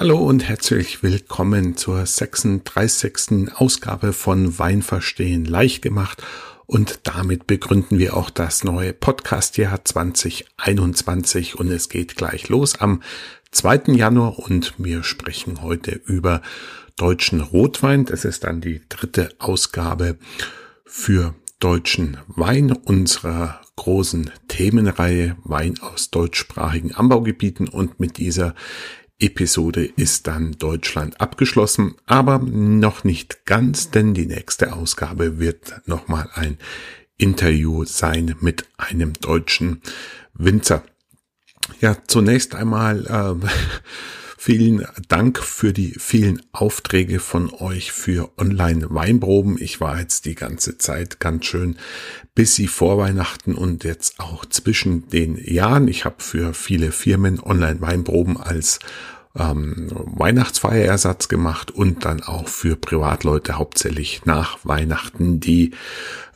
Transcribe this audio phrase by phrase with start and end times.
[0.00, 3.52] Hallo und herzlich willkommen zur 36.
[3.54, 6.22] Ausgabe von Wein verstehen leicht gemacht
[6.64, 13.02] und damit begründen wir auch das neue Podcastjahr 2021 und es geht gleich los am
[13.50, 13.92] 2.
[13.92, 16.40] Januar und wir sprechen heute über
[16.96, 18.06] deutschen Rotwein.
[18.06, 20.16] Das ist dann die dritte Ausgabe
[20.86, 28.54] für deutschen Wein unserer großen Themenreihe Wein aus deutschsprachigen Anbaugebieten und mit dieser
[29.20, 36.28] Episode ist dann Deutschland abgeschlossen, aber noch nicht ganz, denn die nächste Ausgabe wird nochmal
[36.34, 36.58] ein
[37.16, 39.82] Interview sein mit einem deutschen
[40.34, 40.82] Winzer.
[41.80, 43.46] Ja, zunächst einmal äh,
[44.42, 49.58] Vielen Dank für die vielen Aufträge von euch für Online-Weinproben.
[49.60, 51.76] Ich war jetzt die ganze Zeit ganz schön
[52.34, 55.88] busy vor Weihnachten und jetzt auch zwischen den Jahren.
[55.88, 58.78] Ich habe für viele Firmen Online-Weinproben als
[59.38, 65.72] ähm, Weihnachtsfeierersatz gemacht und dann auch für Privatleute hauptsächlich nach Weihnachten, die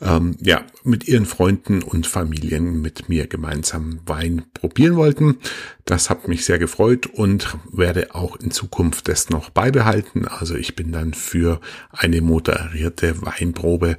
[0.01, 5.39] ähm, ja mit ihren Freunden und Familien mit mir gemeinsam Wein probieren wollten.
[5.83, 10.27] Das hat mich sehr gefreut und werde auch in Zukunft das noch beibehalten.
[10.27, 11.59] Also ich bin dann für
[11.91, 13.97] eine moderierte Weinprobe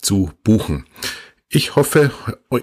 [0.00, 0.86] zu buchen.
[1.50, 2.10] Ich hoffe,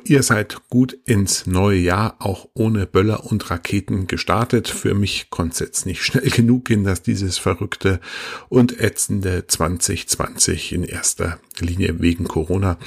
[0.04, 4.68] ihr seid gut ins neue Jahr auch ohne Böller und Raketen gestartet.
[4.68, 8.00] Für mich konnte es jetzt nicht schnell genug gehen, dass dieses verrückte
[8.48, 12.78] und ätzende 2020 in erster Linie wegen Corona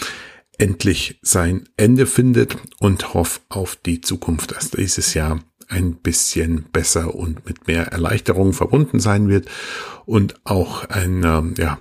[0.57, 7.17] endlich sein Ende findet und hoffe auf die Zukunft, dass dieses Jahr ein bisschen besser
[7.17, 9.49] und mit mehr Erleichterung verbunden sein wird
[10.07, 11.81] und auch ein, ähm, ja,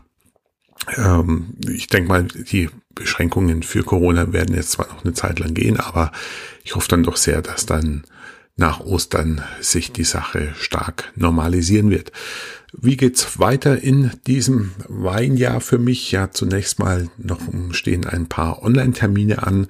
[0.96, 5.54] ähm, ich denke mal, die Beschränkungen für Corona werden jetzt zwar noch eine Zeit lang
[5.54, 6.12] gehen, aber
[6.64, 8.04] ich hoffe dann doch sehr, dass dann
[8.58, 12.12] nach Ostern sich die Sache stark normalisieren wird.
[12.74, 16.12] Wie geht's weiter in diesem Weinjahr für mich?
[16.12, 17.40] Ja, zunächst mal noch
[17.72, 19.68] stehen ein paar Online-Termine an.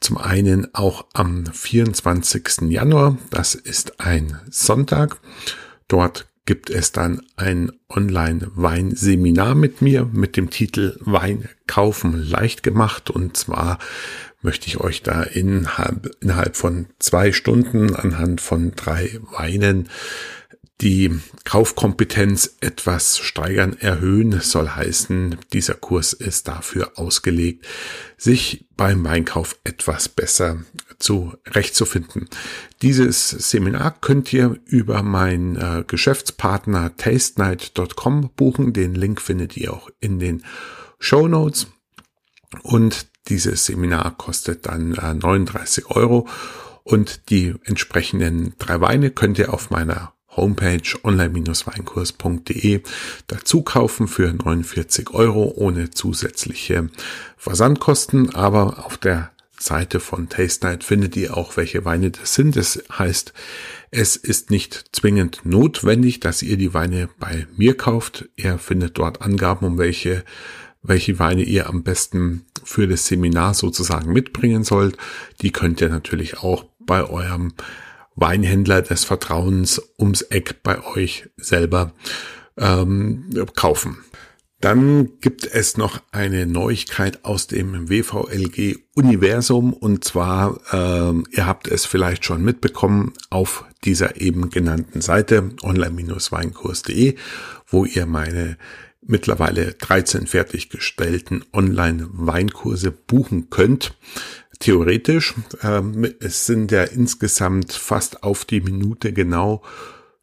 [0.00, 2.70] Zum einen auch am 24.
[2.70, 3.18] Januar.
[3.30, 5.18] Das ist ein Sonntag.
[5.88, 13.08] Dort gibt es dann ein Online-Weinseminar mit mir mit dem Titel Wein kaufen leicht gemacht.
[13.08, 13.78] Und zwar
[14.42, 19.88] möchte ich euch da innerhalb, innerhalb von zwei Stunden anhand von drei Weinen
[20.80, 27.64] die Kaufkompetenz etwas steigern, erhöhen soll heißen, dieser Kurs ist dafür ausgelegt,
[28.16, 30.64] sich beim Weinkauf etwas besser
[31.00, 32.28] zurechtzufinden.
[32.82, 38.72] Dieses Seminar könnt ihr über meinen äh, Geschäftspartner tastenight.com buchen.
[38.72, 40.44] Den Link findet ihr auch in den
[40.98, 41.66] Show Notes.
[42.62, 46.28] Und dieses Seminar kostet dann äh, 39 Euro
[46.84, 52.82] und die entsprechenden drei Weine könnt ihr auf meiner Homepage online-weinkurs.de
[53.26, 56.88] dazu kaufen für 49 Euro ohne zusätzliche
[57.36, 58.34] Versandkosten.
[58.34, 62.56] Aber auf der Seite von Taste Night findet ihr auch, welche Weine das sind.
[62.56, 63.32] Das heißt,
[63.90, 68.28] es ist nicht zwingend notwendig, dass ihr die Weine bei mir kauft.
[68.36, 70.24] Ihr findet dort Angaben, um welche,
[70.82, 74.96] welche Weine ihr am besten für das Seminar sozusagen mitbringen sollt.
[75.42, 77.52] Die könnt ihr natürlich auch bei eurem
[78.16, 81.92] Weinhändler des Vertrauens ums Eck bei euch selber
[82.56, 83.98] ähm, kaufen.
[84.60, 91.66] Dann gibt es noch eine Neuigkeit aus dem WVLG Universum und zwar, ähm, ihr habt
[91.66, 97.16] es vielleicht schon mitbekommen, auf dieser eben genannten Seite online-weinkurs.de,
[97.66, 98.58] wo ihr meine
[99.00, 103.96] mittlerweile 13 fertiggestellten Online-Weinkurse buchen könnt
[104.58, 105.34] theoretisch.
[105.62, 109.62] Ähm, es sind ja insgesamt fast auf die Minute genau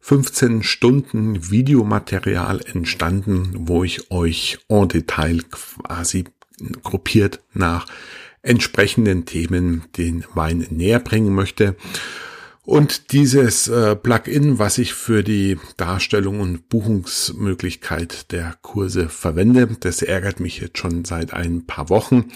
[0.08, 6.24] 15 Stunden Videomaterial entstanden, wo ich euch en Detail quasi
[6.82, 7.84] gruppiert nach
[8.40, 11.76] entsprechenden Themen den Wein näher bringen möchte.
[12.64, 20.00] Und dieses äh, Plugin, was ich für die Darstellung und Buchungsmöglichkeit der Kurse verwende, das
[20.00, 22.30] ärgert mich jetzt schon seit ein paar Wochen.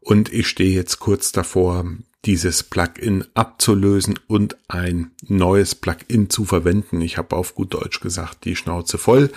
[0.00, 1.84] Und ich stehe jetzt kurz davor,
[2.24, 7.00] dieses Plugin abzulösen und ein neues Plugin zu verwenden.
[7.00, 9.30] Ich habe auf gut Deutsch gesagt, die Schnauze voll.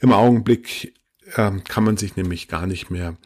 [0.00, 0.94] Im Augenblick
[1.34, 3.16] äh, kann man sich nämlich gar nicht mehr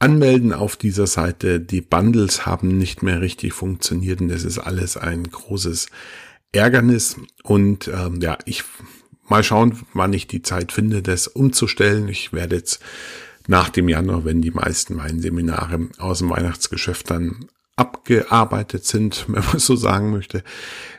[0.00, 1.60] anmelden auf dieser Seite.
[1.60, 5.86] Die Bundles haben nicht mehr richtig funktioniert und das ist alles ein großes
[6.52, 7.16] Ärgernis.
[7.44, 8.64] Und ähm, ja, ich
[9.28, 12.08] mal schauen, wann ich die Zeit finde, das umzustellen.
[12.08, 12.80] Ich werde jetzt
[13.46, 17.46] nach dem Januar, wenn die meisten Weinseminare aus dem Weihnachtsgeschäft dann
[17.80, 20.44] abgearbeitet sind, wenn man so sagen möchte,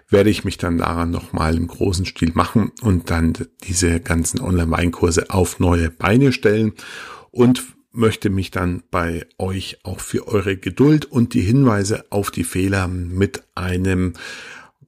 [0.10, 3.34] werde ich mich dann daran nochmal im großen Stil machen und dann
[3.64, 6.74] diese ganzen Online-Weinkurse auf neue Beine stellen
[7.30, 7.64] und
[7.94, 12.88] möchte mich dann bei euch auch für eure Geduld und die Hinweise auf die Fehler
[12.88, 14.14] mit einem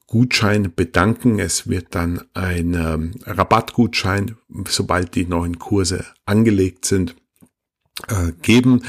[0.08, 1.40] Gutschein bedanken.
[1.40, 4.36] Es wird dann ein ähm, Rabattgutschein,
[4.68, 7.16] sobald die neuen Kurse angelegt sind,
[8.42, 8.82] geben,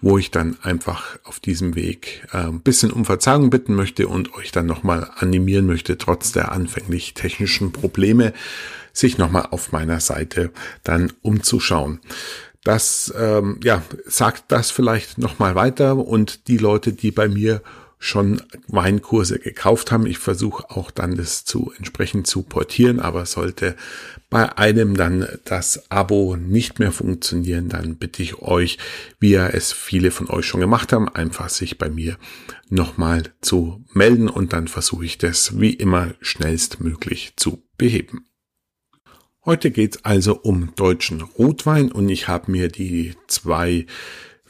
[0.00, 4.34] wo ich dann einfach auf diesem Weg äh, ein bisschen um Verzeihung bitten möchte und
[4.34, 8.32] euch dann nochmal animieren möchte, trotz der anfänglich technischen Probleme,
[8.92, 10.52] sich nochmal auf meiner Seite
[10.84, 12.00] dann umzuschauen.
[12.62, 17.62] Das ähm, ja, sagt das vielleicht nochmal weiter und die Leute, die bei mir
[18.02, 20.06] schon Weinkurse gekauft haben.
[20.06, 23.76] Ich versuche auch dann das zu entsprechend zu portieren, aber sollte
[24.28, 28.78] bei einem dann das Abo nicht mehr funktionieren, dann bitte ich euch,
[29.20, 32.18] wie ja es viele von euch schon gemacht haben, einfach sich bei mir
[32.68, 38.26] nochmal zu melden und dann versuche ich das wie immer schnellstmöglich zu beheben.
[39.44, 43.86] Heute geht's also um deutschen Rotwein und ich habe mir die zwei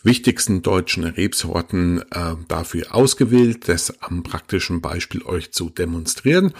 [0.02, 6.52] wichtigsten deutschen Rebsorten äh, dafür ausgewählt, das am praktischen Beispiel euch zu demonstrieren.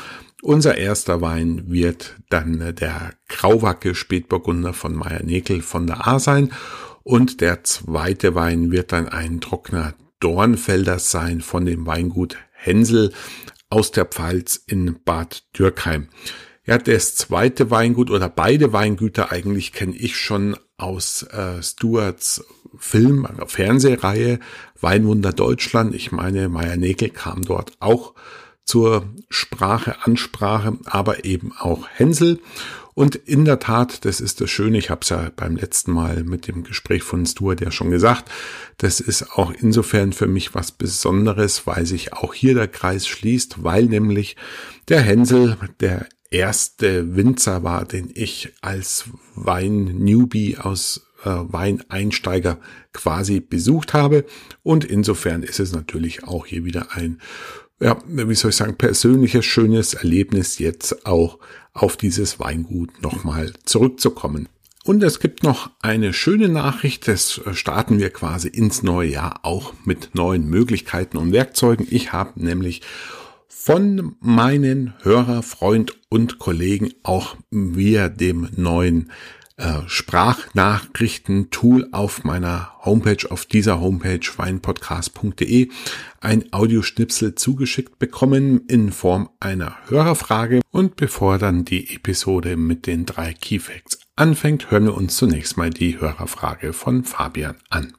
[0.43, 6.53] Unser erster Wein wird dann der Grauwacke Spätburgunder von Meier Nekel von der A sein
[7.05, 13.13] und der zweite Wein wird dann ein trockener Dornfelder sein von dem Weingut Hänsel
[13.71, 16.09] aus der Pfalz in Bad Dürkheim.
[16.65, 22.45] Ja, das zweite Weingut oder beide Weingüter eigentlich kenne ich schon aus äh, Stuarts
[22.79, 24.39] Film, Fernsehreihe
[24.81, 25.95] Weinwunder Deutschland.
[25.95, 28.15] Ich meine, Meier Nägel kam dort auch
[28.65, 32.41] zur Sprache, Ansprache, aber eben auch Hänsel.
[32.95, 36.23] Und in der Tat, das ist das Schöne, ich habe es ja beim letzten Mal
[36.23, 38.31] mit dem Gespräch von Stuart ja schon gesagt,
[38.77, 43.65] das ist auch insofern für mich was Besonderes, weil sich auch hier der Kreis schließt,
[43.65, 44.37] weil nämlich
[44.89, 52.59] der Hänsel der erste Winzer war, den ich als Wein-Newbie aus äh, Weineinsteiger
[52.93, 54.25] quasi besucht habe.
[54.63, 57.21] Und insofern ist es natürlich auch hier wieder ein,
[57.81, 61.39] ja, wie soll ich sagen, persönliches, schönes Erlebnis, jetzt auch
[61.73, 64.49] auf dieses Weingut nochmal zurückzukommen.
[64.85, 69.75] Und es gibt noch eine schöne Nachricht, das starten wir quasi ins neue Jahr auch
[69.85, 71.87] mit neuen Möglichkeiten und Werkzeugen.
[71.89, 72.83] Ich habe nämlich
[73.55, 79.13] von meinen Hörer, Freund und Kollegen auch via dem neuen
[79.57, 85.69] äh, Sprachnachrichten-Tool auf meiner Homepage, auf dieser Homepage weinpodcast.de
[86.21, 90.61] ein Audioschnipsel zugeschickt bekommen in Form einer Hörerfrage.
[90.71, 95.71] Und bevor dann die Episode mit den drei Keyfacts anfängt, hören wir uns zunächst mal
[95.71, 97.93] die Hörerfrage von Fabian an.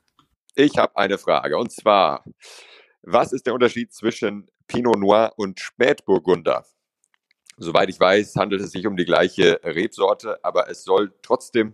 [0.55, 2.25] Ich habe eine Frage und zwar,
[3.03, 6.65] was ist der Unterschied zwischen Pinot Noir und Spätburgunder.
[7.57, 11.73] Soweit ich weiß, handelt es sich um die gleiche Rebsorte, aber es soll trotzdem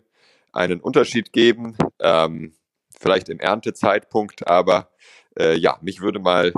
[0.51, 2.53] einen Unterschied geben, ähm,
[2.99, 4.91] vielleicht im Erntezeitpunkt, aber
[5.37, 6.53] äh, ja, mich würde mal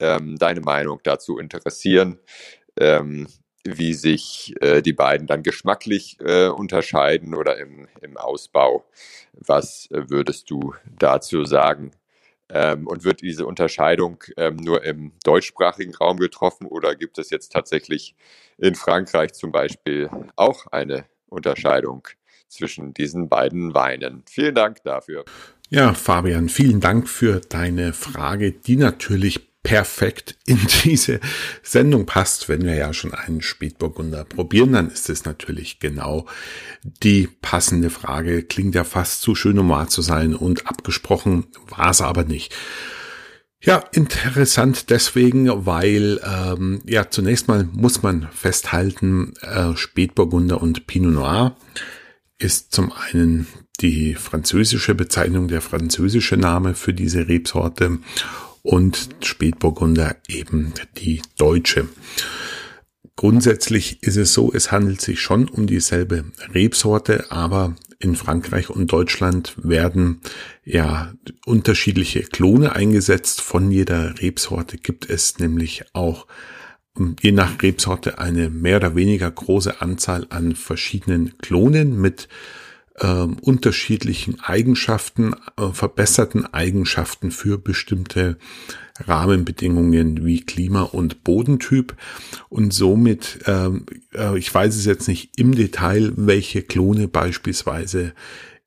[0.00, 2.18] ähm, deine Meinung dazu interessieren,
[2.78, 3.28] ähm,
[3.64, 8.84] wie sich äh, die beiden dann geschmacklich äh, unterscheiden oder im, im Ausbau.
[9.32, 11.92] Was äh, würdest du dazu sagen?
[12.50, 17.52] Ähm, und wird diese Unterscheidung ähm, nur im deutschsprachigen Raum getroffen oder gibt es jetzt
[17.52, 18.14] tatsächlich
[18.58, 22.06] in Frankreich zum Beispiel auch eine Unterscheidung
[22.48, 24.24] zwischen diesen beiden Weinen?
[24.28, 25.24] Vielen Dank dafür.
[25.70, 31.18] Ja, Fabian, vielen Dank für deine Frage, die natürlich perfekt in diese
[31.64, 32.48] Sendung passt.
[32.48, 36.26] Wenn wir ja schon einen Spätburgunder probieren, dann ist es natürlich genau
[37.02, 38.44] die passende Frage.
[38.44, 42.54] Klingt ja fast zu schön, um wahr zu sein und abgesprochen war es aber nicht.
[43.60, 51.14] Ja, interessant deswegen, weil ähm, ja zunächst mal muss man festhalten, äh, Spätburgunder und Pinot
[51.14, 51.56] Noir
[52.38, 53.46] ist zum einen
[53.80, 57.98] die französische Bezeichnung, der französische Name für diese Rebsorte
[58.64, 61.86] und Spätburgunder eben die deutsche.
[63.14, 68.90] Grundsätzlich ist es so, es handelt sich schon um dieselbe Rebsorte, aber in Frankreich und
[68.90, 70.20] Deutschland werden
[70.64, 71.12] ja
[71.46, 73.40] unterschiedliche Klone eingesetzt.
[73.40, 76.26] Von jeder Rebsorte gibt es nämlich auch
[77.22, 82.28] je nach Rebsorte eine mehr oder weniger große Anzahl an verschiedenen Klonen mit
[82.98, 88.38] äh, unterschiedlichen Eigenschaften, äh, verbesserten Eigenschaften für bestimmte
[89.00, 91.96] Rahmenbedingungen wie Klima und Bodentyp.
[92.48, 98.12] Und somit, ähm, äh, ich weiß es jetzt nicht im Detail, welche Klone beispielsweise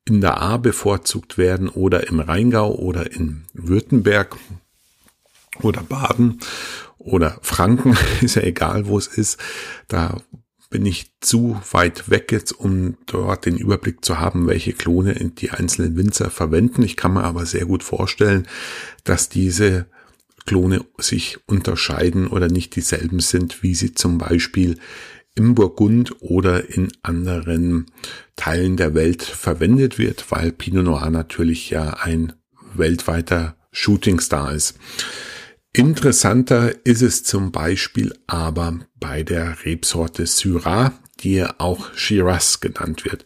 [0.04, 4.36] in der A bevorzugt werden oder im Rheingau oder in Württemberg
[5.62, 6.40] oder Baden
[6.98, 9.38] oder Franken, ist ja egal, wo es ist.
[9.86, 10.20] Da
[10.70, 15.50] bin ich zu weit weg jetzt, um dort den Überblick zu haben, welche Klone die
[15.50, 16.82] einzelnen Winzer verwenden.
[16.82, 18.46] Ich kann mir aber sehr gut vorstellen,
[19.04, 19.86] dass diese
[20.44, 24.78] Klone sich unterscheiden oder nicht dieselben sind, wie sie zum Beispiel
[25.34, 27.86] im Burgund oder in anderen
[28.36, 32.32] Teilen der Welt verwendet wird, weil Pinot Noir natürlich ja ein
[32.74, 34.78] weltweiter Shootingstar ist.
[35.78, 43.24] Interessanter ist es zum Beispiel aber bei der Rebsorte Syrah, die auch Shiraz genannt wird.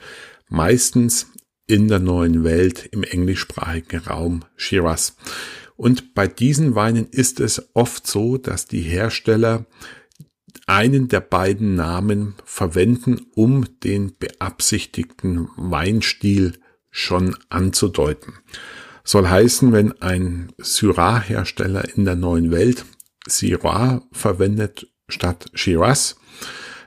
[0.51, 1.29] Meistens
[1.67, 5.17] in der neuen Welt im englischsprachigen Raum Shiraz.
[5.77, 9.65] Und bei diesen Weinen ist es oft so, dass die Hersteller
[10.67, 16.59] einen der beiden Namen verwenden, um den beabsichtigten Weinstil
[16.91, 18.35] schon anzudeuten.
[19.05, 22.85] Soll heißen, wenn ein Syrah-Hersteller in der neuen Welt
[23.27, 26.17] Syrah verwendet statt Shiraz,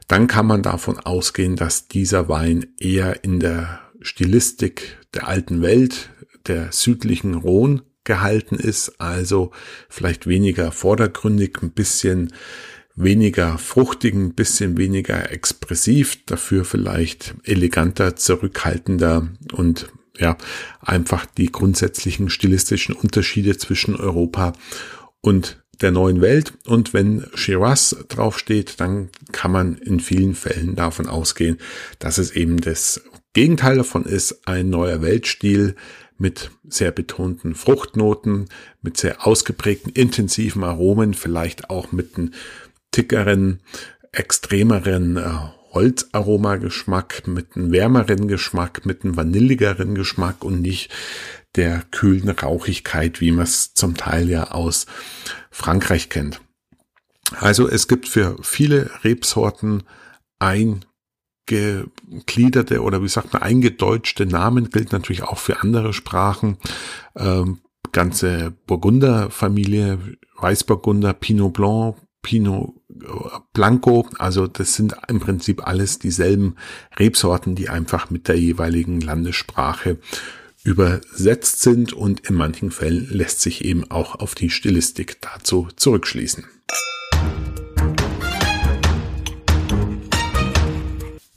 [0.07, 6.09] dann kann man davon ausgehen, dass dieser Wein eher in der Stilistik der alten Welt,
[6.47, 9.51] der südlichen Rhone gehalten ist, also
[9.89, 12.31] vielleicht weniger vordergründig, ein bisschen
[12.95, 19.87] weniger fruchtig, ein bisschen weniger expressiv, dafür vielleicht eleganter, zurückhaltender und
[20.19, 20.37] ja,
[20.81, 24.53] einfach die grundsätzlichen stilistischen Unterschiede zwischen Europa
[25.21, 26.53] und der neuen Welt.
[26.65, 31.57] Und wenn Shiraz draufsteht, dann kann man in vielen Fällen davon ausgehen,
[31.99, 33.01] dass es eben das
[33.33, 35.75] Gegenteil davon ist, ein neuer Weltstil
[36.17, 38.45] mit sehr betonten Fruchtnoten,
[38.81, 42.31] mit sehr ausgeprägten intensiven Aromen, vielleicht auch mit einem
[42.91, 43.59] tickeren,
[44.13, 45.29] extremeren äh,
[45.75, 50.91] Holzaromageschmack, mit einem wärmeren Geschmack, mit einem vanilligeren Geschmack und nicht
[51.55, 54.87] der kühlen Rauchigkeit, wie man es zum Teil ja aus
[55.51, 56.41] Frankreich kennt.
[57.39, 59.83] Also es gibt für viele Rebsorten
[60.39, 66.57] eingegliederte oder wie sagt man eingedeutschte Namen, gilt natürlich auch für andere Sprachen.
[67.15, 67.59] Ähm,
[67.91, 69.97] ganze Burgunderfamilie,
[70.37, 72.73] Weißburgunder, Pinot Blanc, Pinot
[73.53, 74.09] Blanco.
[74.17, 76.55] Also das sind im Prinzip alles dieselben
[76.97, 79.99] Rebsorten, die einfach mit der jeweiligen Landessprache
[80.63, 86.45] übersetzt sind und in manchen Fällen lässt sich eben auch auf die Stilistik dazu zurückschließen.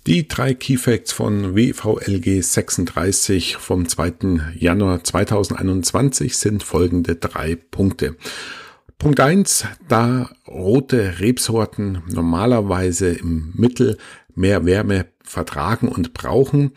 [0.06, 4.54] Die drei Key Facts von WVLG 36 vom 2.
[4.58, 8.16] Januar 2021 sind folgende drei Punkte.
[8.98, 13.96] Punkt eins: da rote Rebsorten normalerweise im Mittel
[14.34, 16.72] mehr Wärme vertragen und brauchen,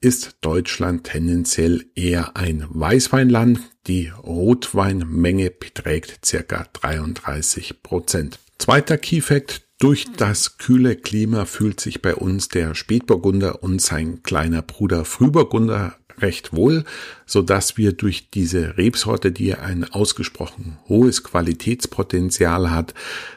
[0.00, 3.58] ist Deutschland tendenziell eher ein Weißweinland.
[3.88, 8.38] Die Rotweinmenge beträgt circa 33 Prozent.
[8.58, 9.62] Zweiter Key Fact.
[9.80, 15.97] Durch das kühle Klima fühlt sich bei uns der Spätburgunder und sein kleiner Bruder Frühburgunder
[16.18, 16.84] recht wohl,
[17.26, 22.94] so dass wir durch diese Rebsorte, die ein ausgesprochen hohes Qualitätspotenzial hat,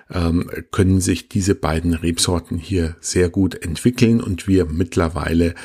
[0.09, 5.55] ähm, können sich diese beiden Rebsorten hier sehr gut entwickeln und wir mittlerweile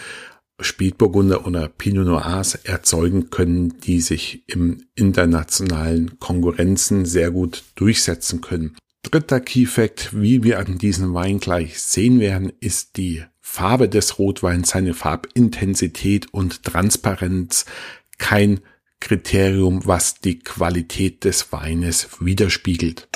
[0.60, 8.76] Spätburgunder oder Pinot Noirs erzeugen können, die sich im internationalen Konkurrenzen sehr gut durchsetzen können.
[9.02, 14.18] Dritter Key Fact, wie wir an diesem Wein gleich sehen werden, ist die Farbe des
[14.18, 17.64] Rotweins, seine Farbintensität und Transparenz
[18.18, 18.60] kein
[19.00, 23.08] Kriterium, was die Qualität des Weines widerspiegelt.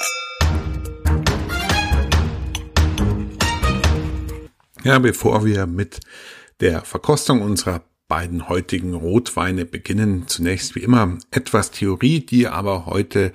[4.84, 6.00] Ja, bevor wir mit
[6.60, 13.32] der Verkostung unserer beiden heutigen Rotweine beginnen, zunächst wie immer etwas Theorie, die aber heute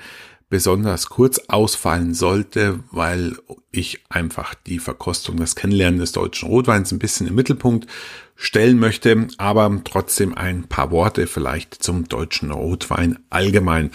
[0.49, 3.35] besonders kurz ausfallen sollte, weil
[3.71, 7.87] ich einfach die Verkostung, das Kennenlernen des deutschen Rotweins ein bisschen im Mittelpunkt
[8.35, 13.91] stellen möchte, aber trotzdem ein paar Worte vielleicht zum deutschen Rotwein allgemein.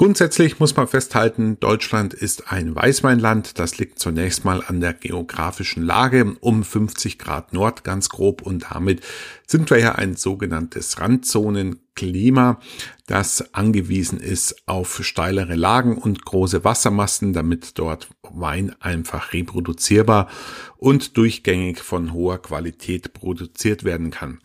[0.00, 3.58] Grundsätzlich muss man festhalten, Deutschland ist ein Weißweinland.
[3.58, 8.66] Das liegt zunächst mal an der geografischen Lage um 50 Grad Nord ganz grob und
[8.70, 9.00] damit
[9.44, 12.60] sind wir ja ein sogenanntes Randzonen-Klima,
[13.06, 20.28] das angewiesen ist auf steilere Lagen und große Wassermassen, damit dort Wein einfach reproduzierbar
[20.76, 24.38] und durchgängig von hoher Qualität produziert werden kann.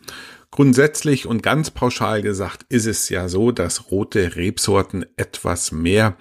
[0.54, 6.16] Grundsätzlich und ganz pauschal gesagt ist es ja so, dass rote Rebsorten etwas mehr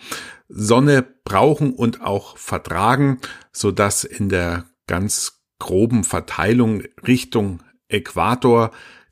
[0.49, 3.19] Sonne brauchen und auch vertragen,
[3.51, 8.71] so dass in der ganz groben Verteilung Richtung Äquator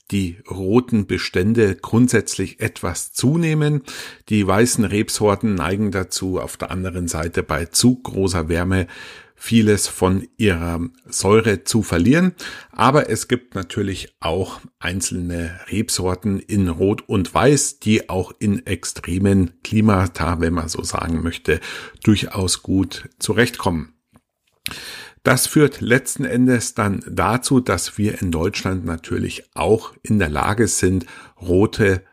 [0.09, 3.83] die roten Bestände grundsätzlich etwas zunehmen.
[4.27, 8.87] Die weißen Rebsorten neigen dazu, auf der anderen Seite bei zu großer Wärme
[9.41, 12.35] vieles von ihrer Säure zu verlieren.
[12.71, 19.59] Aber es gibt natürlich auch einzelne Rebsorten in Rot und Weiß, die auch in extremen
[19.63, 21.59] Klimata, wenn man so sagen möchte,
[22.03, 23.95] durchaus gut zurechtkommen.
[25.23, 30.67] Das führt letzten Endes dann dazu, dass wir in Deutschland natürlich auch in der Lage
[30.67, 31.07] sind,
[31.41, 32.03] rote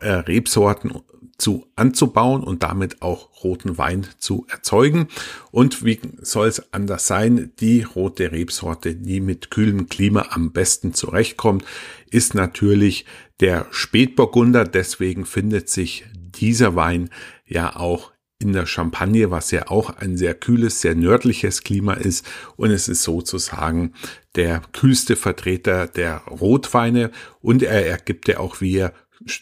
[0.00, 0.92] äh, Rebsorten
[1.40, 5.08] zu anzubauen und damit auch roten Wein zu erzeugen.
[5.50, 7.52] Und wie soll es anders sein?
[7.60, 11.64] Die rote Rebsorte, die mit kühlem Klima am besten zurechtkommt,
[12.10, 13.06] ist natürlich
[13.40, 14.64] der Spätburgunder.
[14.64, 17.10] Deswegen findet sich dieser Wein
[17.46, 22.26] ja auch in der Champagne, was ja auch ein sehr kühles, sehr nördliches Klima ist.
[22.56, 23.92] Und es ist sozusagen
[24.34, 27.10] der kühlste Vertreter der Rotweine.
[27.40, 28.94] Und er ergibt ja auch, wie er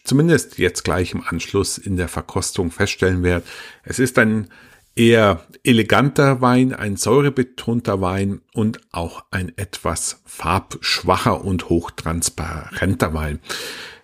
[0.04, 3.44] zumindest jetzt gleich im Anschluss in der Verkostung feststellen wird.
[3.84, 4.48] Es ist ein
[4.96, 13.38] eher eleganter Wein, ein säurebetonter Wein und auch ein etwas farbschwacher und hochtransparenter Wein.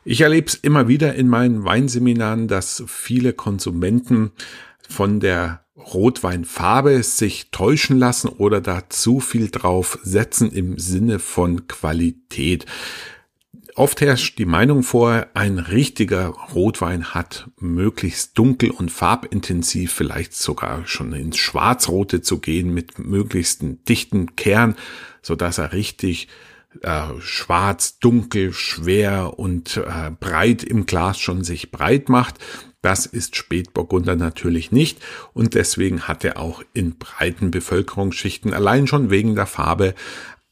[0.05, 4.31] Ich erlebe es immer wieder in meinen Weinseminaren, dass viele Konsumenten
[4.89, 11.67] von der Rotweinfarbe sich täuschen lassen oder da zu viel drauf setzen im Sinne von
[11.67, 12.67] Qualität.
[13.77, 20.87] Oft herrscht die Meinung vor, ein richtiger Rotwein hat möglichst dunkel und farbintensiv, vielleicht sogar
[20.87, 24.77] schon ins Schwarzrote zu gehen mit möglichst dichten Kern,
[25.23, 26.29] so dass er richtig
[26.83, 32.37] äh, schwarz, dunkel, schwer und äh, breit im Glas schon sich breit macht.
[32.81, 35.01] Das ist Spätburgunder natürlich nicht
[35.33, 39.97] und deswegen hat er auch in breiten Bevölkerungsschichten allein schon wegen der Farbe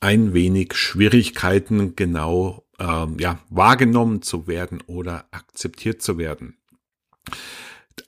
[0.00, 6.56] ein wenig Schwierigkeiten genau ähm, ja, wahrgenommen zu werden oder akzeptiert zu werden.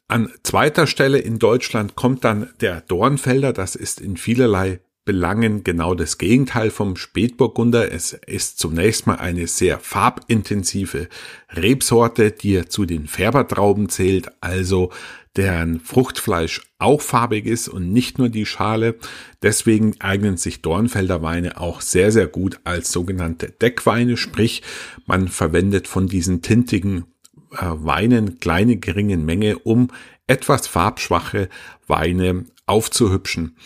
[0.09, 3.53] An zweiter Stelle in Deutschland kommt dann der Dornfelder.
[3.53, 7.93] Das ist in vielerlei Belangen genau das Gegenteil vom Spätburgunder.
[7.93, 11.09] Es ist zunächst mal eine sehr farbintensive
[11.51, 14.91] Rebsorte, die zu den Färbertrauben zählt, also
[15.37, 18.97] deren Fruchtfleisch auch farbig ist und nicht nur die Schale.
[19.43, 24.63] Deswegen eignen sich Dornfelder Weine auch sehr, sehr gut als sogenannte Deckweine, sprich
[25.07, 27.07] man verwendet von diesen tintigen
[27.53, 29.89] äh, Weinen kleine geringe Menge, um
[30.27, 31.49] etwas farbschwache
[31.87, 33.57] Weine aufzuhübschen.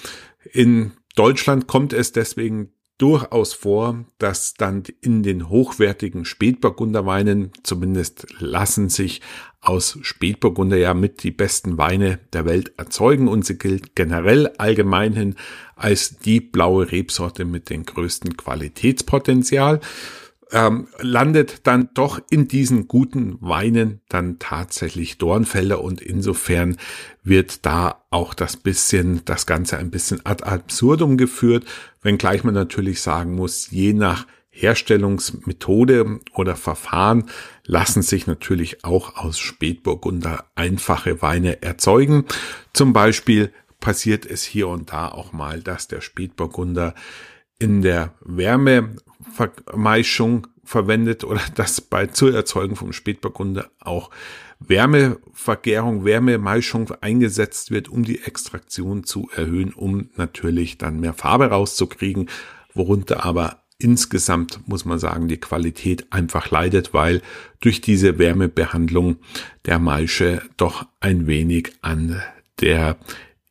[0.53, 8.89] In Deutschland kommt es deswegen durchaus vor, dass dann in den hochwertigen Spätburgunderweinen, zumindest lassen
[8.89, 9.21] sich
[9.61, 15.37] aus Spätburgunder ja mit die besten Weine der Welt erzeugen und sie gilt generell allgemeinhin
[15.77, 19.81] als die blaue Rebsorte mit dem größten Qualitätspotenzial
[20.53, 26.77] ähm, landet dann doch in diesen guten Weinen dann tatsächlich Dornfelder und insofern
[27.23, 31.65] wird da auch das bisschen, das Ganze ein bisschen ad absurdum geführt,
[32.03, 37.31] wenngleich man natürlich sagen muss, je nach Herstellungsmethode oder Verfahren
[37.65, 42.25] lassen sich natürlich auch aus Spätburgunder einfache Weine erzeugen.
[42.73, 46.95] Zum Beispiel passiert es hier und da auch mal, dass der Spätburgunder
[47.59, 54.11] in der Wärmemeischung verwendet oder dass bei zur Erzeugung vom Spätburgunder auch
[54.61, 62.29] Wärmevergärung, Wärmemeischung eingesetzt wird, um die Extraktion zu erhöhen, um natürlich dann mehr Farbe rauszukriegen,
[62.75, 67.23] worunter aber insgesamt muss man sagen, die Qualität einfach leidet, weil
[67.61, 69.19] durch diese Wärmebehandlung
[69.67, 72.21] der Maische doch ein wenig an
[72.61, 72.97] der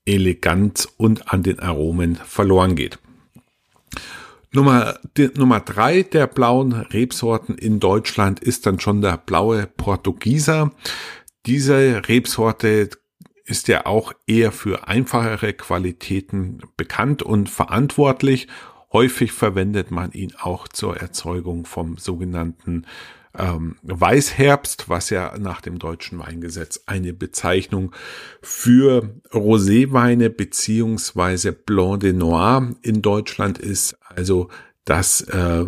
[0.05, 2.99] Eleganz und an den Aromen verloren geht.
[4.51, 10.71] Nummer, die, Nummer drei der blauen Rebsorten in Deutschland ist dann schon der blaue Portugieser.
[11.45, 12.89] Diese Rebsorte
[13.45, 18.47] ist ja auch eher für einfachere Qualitäten bekannt und verantwortlich.
[18.91, 22.85] Häufig verwendet man ihn auch zur Erzeugung vom sogenannten
[23.37, 27.93] ähm, Weißherbst, was ja nach dem deutschen Weingesetz eine Bezeichnung
[28.41, 33.97] für Roséweine beziehungsweise Blanc de Noir in Deutschland ist.
[34.17, 34.49] Also
[34.83, 35.65] das äh,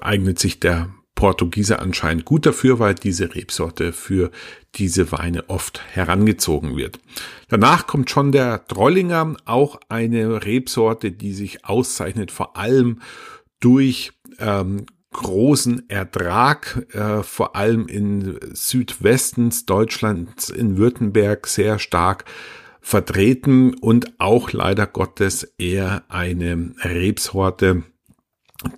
[0.00, 4.30] eignet sich der Portugiese anscheinend gut dafür, weil diese Rebsorte für
[4.74, 6.98] diese Weine oft herangezogen wird.
[7.48, 13.02] Danach kommt schon der Drollinger, auch eine Rebsorte, die sich auszeichnet vor allem
[13.60, 22.24] durch ähm, großen Ertrag, äh, vor allem in Südwestens Deutschlands, in Württemberg sehr stark
[22.80, 27.84] vertreten und auch leider Gottes eher eine Rebsorte,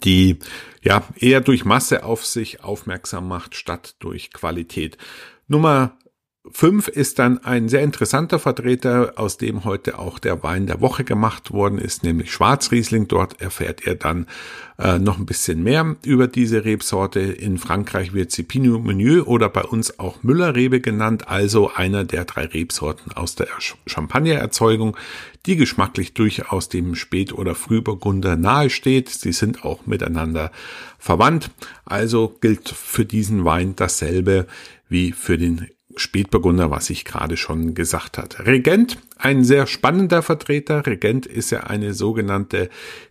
[0.02, 0.38] die
[0.82, 4.98] ja eher durch Masse auf sich aufmerksam macht, statt durch Qualität.
[5.48, 5.98] Nummer
[6.52, 11.02] Fünf ist dann ein sehr interessanter Vertreter, aus dem heute auch der Wein der Woche
[11.02, 13.08] gemacht worden ist, nämlich Schwarzriesling.
[13.08, 14.26] Dort erfährt er dann
[14.78, 17.20] äh, noch ein bisschen mehr über diese Rebsorte.
[17.20, 22.26] In Frankreich wird sie Pinot Meunier oder bei uns auch Müllerrebe genannt, also einer der
[22.26, 23.48] drei Rebsorten aus der
[23.86, 24.98] Champagnererzeugung,
[25.46, 29.08] die geschmacklich durchaus dem Spät- oder Frühburgunder nahesteht.
[29.08, 30.52] Sie sind auch miteinander
[30.98, 31.50] verwandt,
[31.86, 34.46] also gilt für diesen Wein dasselbe
[34.90, 38.46] wie für den Spätburgunder, was ich gerade schon gesagt hat.
[38.46, 40.86] Regent, ein sehr spannender Vertreter.
[40.86, 42.68] Regent ist ja eine sogenannte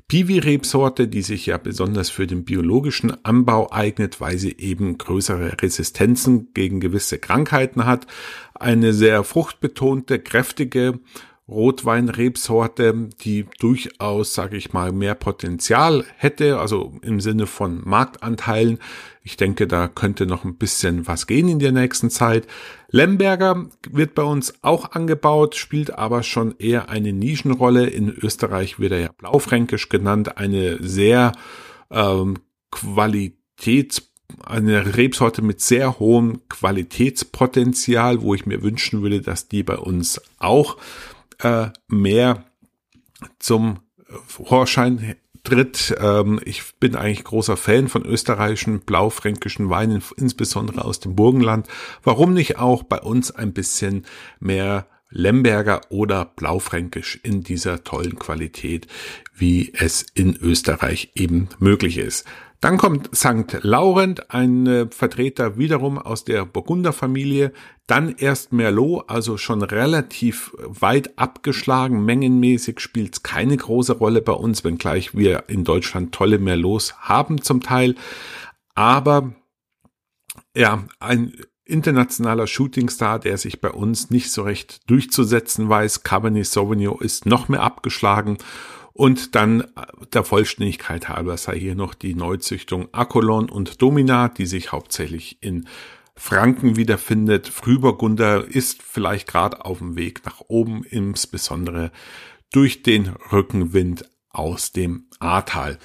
[0.07, 6.53] Piwi-Rebsorte, die sich ja besonders für den biologischen Anbau eignet, weil sie eben größere Resistenzen
[6.53, 8.07] gegen gewisse Krankheiten hat.
[8.53, 10.99] Eine sehr fruchtbetonte, kräftige
[11.53, 18.79] Rotweinrebsorte, die durchaus, sage ich mal, mehr Potenzial hätte, also im Sinne von Marktanteilen.
[19.23, 22.47] Ich denke, da könnte noch ein bisschen was gehen in der nächsten Zeit.
[22.89, 27.87] Lemberger wird bei uns auch angebaut, spielt aber schon eher eine Nischenrolle.
[27.87, 31.31] In Österreich wird er ja Blaufränkisch genannt, eine sehr
[31.89, 32.39] ähm,
[32.71, 34.09] Qualitäts
[34.45, 40.21] eine Rebsorte mit sehr hohem Qualitätspotenzial, wo ich mir wünschen würde, dass die bei uns
[40.39, 40.77] auch
[41.39, 42.45] äh, mehr
[43.39, 43.79] zum
[44.27, 45.95] Vorschein tritt.
[45.99, 51.67] Ähm, ich bin eigentlich großer Fan von österreichischen blaufränkischen Weinen, insbesondere aus dem Burgenland.
[52.03, 54.05] Warum nicht auch bei uns ein bisschen
[54.39, 58.87] mehr Lemberger oder Blaufränkisch in dieser tollen Qualität,
[59.35, 62.25] wie es in Österreich eben möglich ist.
[62.63, 63.59] Dann kommt St.
[63.61, 67.51] Laurent, ein äh, Vertreter wiederum aus der Burgunderfamilie.
[67.87, 72.05] Dann erst Merlot, also schon relativ weit abgeschlagen.
[72.05, 77.41] Mengenmäßig spielt es keine große Rolle bei uns, wenngleich wir in Deutschland tolle Merlots haben
[77.41, 77.95] zum Teil.
[78.75, 79.33] Aber
[80.55, 81.33] ja, ein
[81.65, 86.03] internationaler Shootingstar, der sich bei uns nicht so recht durchzusetzen weiß.
[86.03, 88.37] Cabernet Sauvignon ist noch mehr abgeschlagen
[88.93, 89.65] und dann äh,
[90.13, 95.67] der Vollständigkeit halber sei hier noch die Neuzüchtung Akolon und Domina, die sich hauptsächlich in
[96.15, 97.47] Franken wiederfindet.
[97.47, 101.91] Frühburgunder ist vielleicht gerade auf dem Weg nach oben, insbesondere
[102.51, 105.79] durch den Rückenwind aus dem Ahrtal.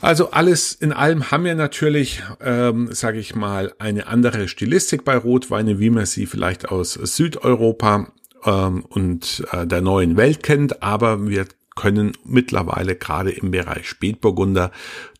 [0.00, 5.16] Also alles in allem haben wir natürlich, ähm, sage ich mal, eine andere Stilistik bei
[5.16, 8.12] Rotweine, wie man sie vielleicht aus Südeuropa
[8.44, 14.70] ähm, und äh, der neuen Welt kennt, aber wir können mittlerweile gerade im Bereich Spätburgunder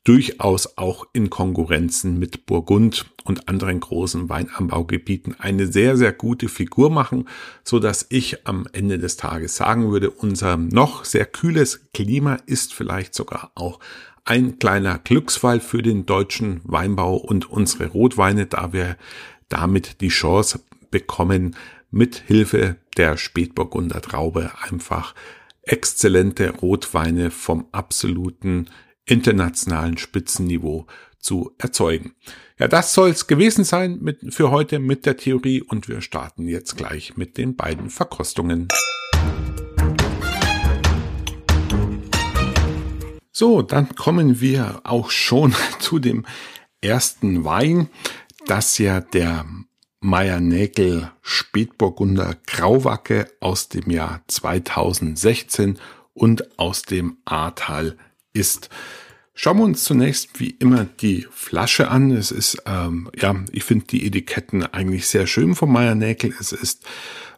[0.04, 6.90] durchaus auch in Konkurrenzen mit Burgund und anderen großen Weinanbaugebieten eine sehr, sehr gute Figur
[6.90, 7.28] machen,
[7.64, 12.72] so dass ich am Ende des Tages sagen würde, unser noch sehr kühles Klima ist
[12.72, 13.80] vielleicht sogar auch
[14.26, 18.96] ein kleiner Glücksfall für den deutschen Weinbau und unsere Rotweine, da wir
[19.48, 20.60] damit die Chance
[20.90, 21.56] bekommen,
[21.90, 25.14] mit Hilfe der Spätburgunder Traube einfach
[25.62, 28.68] exzellente Rotweine vom absoluten
[29.04, 30.86] internationalen Spitzenniveau
[31.20, 32.14] zu erzeugen.
[32.58, 36.76] Ja, das soll's gewesen sein mit, für heute mit der Theorie und wir starten jetzt
[36.76, 38.68] gleich mit den beiden Verkostungen.
[43.38, 46.24] So, dann kommen wir auch schon zu dem
[46.80, 47.90] ersten Wein,
[48.46, 49.44] das ja der
[50.00, 55.78] Meier-Nägel Spätburgunder Grauwacke aus dem Jahr 2016
[56.14, 57.98] und aus dem Ahrtal
[58.32, 58.70] ist.
[59.34, 62.12] Schauen wir uns zunächst wie immer die Flasche an.
[62.12, 66.32] Es ist, ähm, ja, ich finde die Etiketten eigentlich sehr schön von Meier Nägel.
[66.40, 66.86] Es ist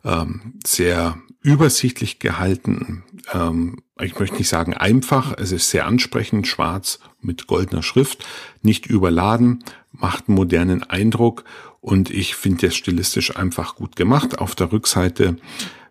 [0.04, 3.04] ähm, sehr übersichtlich gehalten.
[3.32, 5.36] Ähm, ich möchte nicht sagen einfach.
[5.36, 8.24] Es ist sehr ansprechend, schwarz mit goldener Schrift,
[8.62, 11.44] nicht überladen, macht einen modernen Eindruck
[11.80, 14.38] und ich finde es stilistisch einfach gut gemacht.
[14.38, 15.36] Auf der Rückseite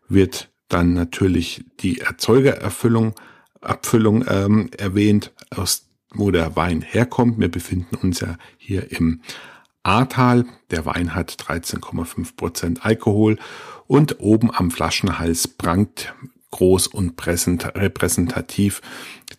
[0.07, 3.15] wird dann natürlich die Erzeugererfüllung,
[3.61, 7.39] Abfüllung ähm, erwähnt, aus wo der Wein herkommt.
[7.39, 9.21] Wir befinden uns ja hier im
[9.83, 10.45] Ahrtal.
[10.71, 13.37] Der Wein hat 13,5 Prozent Alkohol
[13.87, 16.13] und oben am Flaschenhals prangt
[16.51, 18.81] groß und repräsentativ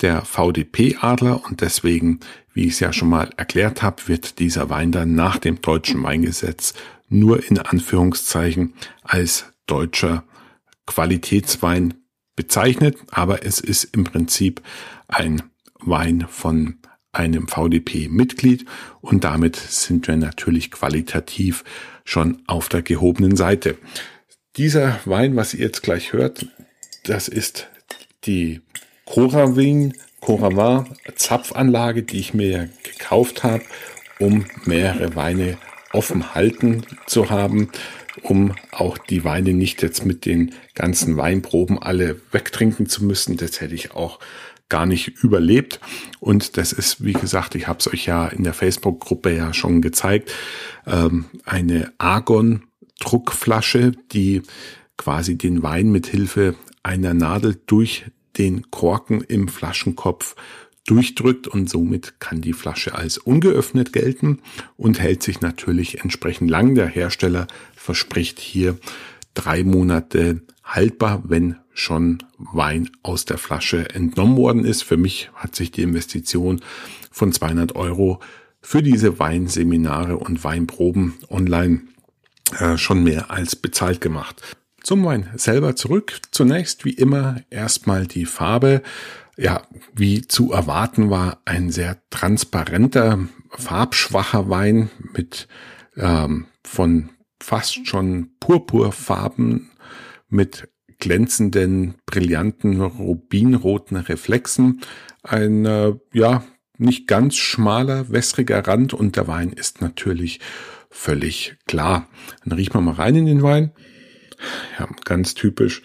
[0.01, 2.21] der VDP-Adler und deswegen,
[2.53, 6.03] wie ich es ja schon mal erklärt habe, wird dieser Wein dann nach dem deutschen
[6.03, 6.75] Weingesetz
[7.09, 10.25] nur in Anführungszeichen als deutscher
[10.87, 11.95] Qualitätswein
[12.37, 14.63] bezeichnet, aber es ist im Prinzip
[15.09, 15.43] ein
[15.81, 16.79] Wein von
[17.13, 18.67] einem VDP-Mitglied
[19.01, 21.65] und damit sind wir natürlich qualitativ
[22.05, 23.77] schon auf der gehobenen Seite.
[24.59, 26.47] Dieser Wein, was ihr jetzt gleich hört,
[27.05, 27.69] das ist
[28.25, 28.61] die
[29.05, 33.63] Coravin Coravin Zapfanlage, die ich mir gekauft habe,
[34.19, 35.59] um mehrere Weine
[35.93, 37.71] offen halten zu haben,
[38.23, 43.37] um auch die Weine nicht jetzt mit den ganzen Weinproben alle wegtrinken zu müssen.
[43.37, 44.19] Das hätte ich auch
[44.69, 45.79] gar nicht überlebt.
[46.19, 49.83] Und das ist, wie gesagt, ich habe es euch ja in der Facebook-Gruppe ja schon
[49.83, 50.33] gezeigt,
[50.85, 51.93] ähm, eine
[52.99, 54.43] Argon-Druckflasche, die
[54.97, 58.07] quasi den Wein mit Hilfe einer Nadel durch
[58.37, 60.37] den Korken im Flaschenkopf
[60.87, 64.41] durchdrückt und somit kann die Flasche als ungeöffnet gelten
[64.77, 66.75] und hält sich natürlich entsprechend lang.
[66.75, 68.79] Der Hersteller verspricht hier
[69.35, 74.83] drei Monate haltbar, wenn schon Wein aus der Flasche entnommen worden ist.
[74.83, 76.61] Für mich hat sich die Investition
[77.11, 78.21] von 200 Euro
[78.61, 81.83] für diese Weinseminare und Weinproben online
[82.59, 84.43] äh, schon mehr als bezahlt gemacht.
[84.83, 86.21] Zum Wein selber zurück.
[86.31, 88.83] Zunächst wie immer erstmal die Farbe.
[89.37, 89.63] Ja,
[89.95, 95.49] wie zu erwarten war ein sehr transparenter, farbschwacher Wein mit
[95.97, 99.71] ähm, von fast schon Purpurfarben
[100.29, 104.81] mit glänzenden, brillanten, rubinroten Reflexen.
[105.23, 106.45] Ein, äh, ja,
[106.77, 110.41] nicht ganz schmaler, wässriger Rand und der Wein ist natürlich
[110.91, 112.09] völlig klar.
[112.45, 113.73] Dann riechen wir mal rein in den Wein
[114.79, 115.83] ja, ganz typisch,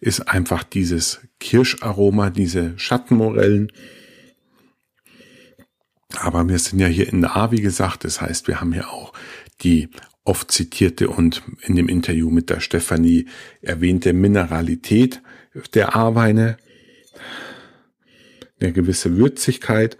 [0.00, 3.72] ist einfach dieses Kirscharoma, diese Schattenmorellen.
[6.18, 8.90] Aber wir sind ja hier in der A, wie gesagt, das heißt, wir haben hier
[8.90, 9.12] auch
[9.62, 9.88] die
[10.24, 13.26] oft zitierte und in dem Interview mit der Stefanie
[13.62, 15.22] erwähnte Mineralität
[15.74, 16.56] der A-Weine,
[18.60, 19.98] eine gewisse Würzigkeit.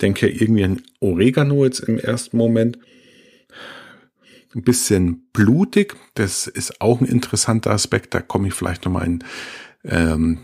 [0.00, 2.78] Denke irgendwie an Oregano jetzt im ersten Moment
[4.54, 5.96] ein bisschen blutig.
[6.14, 8.14] Das ist auch ein interessanter Aspekt.
[8.14, 9.24] Da komme ich vielleicht nochmal in
[9.84, 10.38] ähm,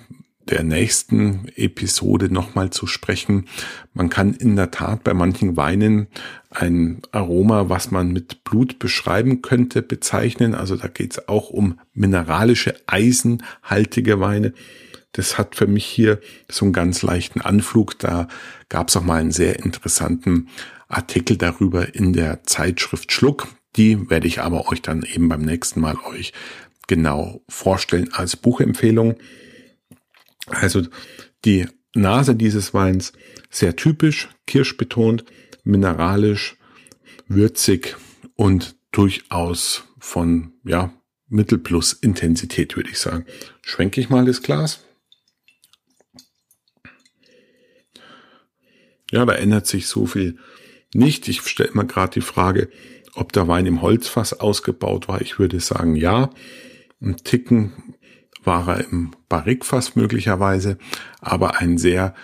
[0.48, 3.46] der nächsten Episode nochmal zu sprechen.
[3.94, 6.08] Man kann in der Tat bei manchen Weinen
[6.50, 10.54] ein Aroma, was man mit Blut beschreiben könnte, bezeichnen.
[10.54, 14.52] Also da geht es auch um mineralische, eisenhaltige Weine.
[15.12, 17.98] Das hat für mich hier so einen ganz leichten Anflug.
[17.98, 18.28] Da
[18.68, 20.48] gab es auch mal einen sehr interessanten
[20.88, 23.48] Artikel darüber in der Zeitschrift Schluck.
[23.76, 26.32] Die werde ich aber euch dann eben beim nächsten Mal euch
[26.86, 29.16] genau vorstellen als Buchempfehlung.
[30.46, 30.82] Also
[31.44, 33.12] die Nase dieses Weins
[33.50, 35.24] sehr typisch, kirschbetont,
[35.64, 36.56] mineralisch,
[37.26, 37.96] würzig
[38.34, 40.92] und durchaus von, ja,
[41.28, 43.24] Mittel plus Intensität, würde ich sagen.
[43.62, 44.84] Schwenke ich mal das Glas.
[49.10, 50.38] Ja, da ändert sich so viel
[50.94, 51.28] nicht.
[51.28, 52.70] Ich stelle immer gerade die Frage,
[53.14, 56.30] ob der Wein im Holzfass ausgebaut war, ich würde sagen ja.
[57.00, 57.94] Ein Ticken
[58.44, 60.78] war er im Barrikfass möglicherweise,
[61.20, 62.14] aber ein sehr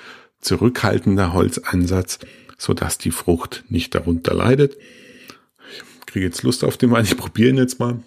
[0.41, 2.19] zurückhaltender Holzeinsatz,
[2.57, 4.77] so dass die Frucht nicht darunter leidet.
[6.01, 8.03] Ich kriege jetzt Lust auf den Wein, ich probiere ihn jetzt mal.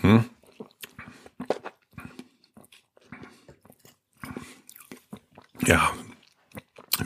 [0.00, 0.24] Hm.
[5.66, 5.92] Ja,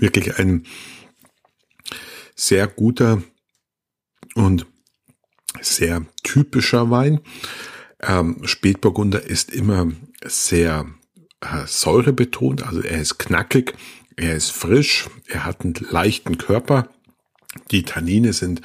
[0.04, 0.66] wirklich ein
[2.36, 3.22] sehr guter
[4.34, 4.66] und
[5.62, 7.20] sehr typischer Wein.
[8.02, 9.90] Ähm, Spätburgunder ist immer
[10.22, 10.86] sehr
[11.40, 13.74] äh, säurebetont, also er ist knackig,
[14.16, 16.90] er ist frisch, er hat einen leichten Körper.
[17.70, 18.60] Die Tannine sind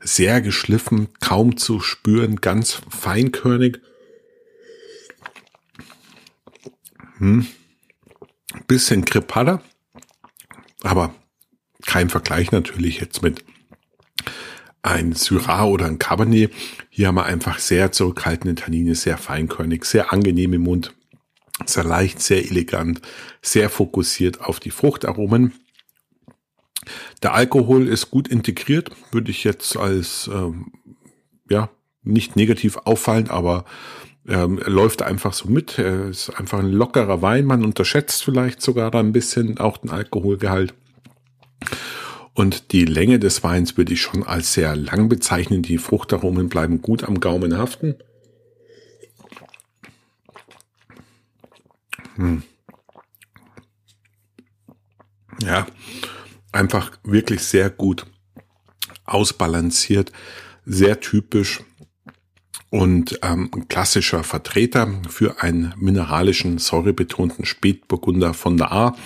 [0.00, 3.80] sehr geschliffen, kaum zu spüren, ganz feinkörnig.
[7.18, 7.46] Hm.
[8.66, 9.62] Bisschen Kripaller,
[10.82, 11.14] aber
[11.86, 13.44] kein Vergleich natürlich jetzt mit
[14.82, 16.52] ein Syrah oder ein Cabernet.
[16.90, 20.94] Hier haben wir einfach sehr zurückhaltende Tannine, sehr feinkörnig, sehr angenehm im Mund,
[21.66, 23.00] sehr leicht, sehr elegant,
[23.42, 25.52] sehr fokussiert auf die Fruchtaromen.
[27.22, 30.72] Der Alkohol ist gut integriert, würde ich jetzt als ähm,
[31.50, 31.70] ja
[32.02, 33.64] nicht negativ auffallen, aber
[34.28, 35.78] ähm, läuft einfach so mit.
[35.78, 37.46] Er ist einfach ein lockerer Wein.
[37.46, 40.74] Man unterschätzt vielleicht sogar ein bisschen auch den Alkoholgehalt.
[42.34, 45.62] Und die Länge des Weins würde ich schon als sehr lang bezeichnen.
[45.62, 47.96] Die Fruchtaromen bleiben gut am Gaumen haften.
[52.16, 52.42] Hm.
[55.42, 55.66] Ja,
[56.52, 58.06] einfach wirklich sehr gut
[59.04, 60.12] ausbalanciert,
[60.66, 61.62] sehr typisch
[62.70, 68.96] und ähm, klassischer Vertreter für einen mineralischen, säurebetonten Spätburgunder von der A.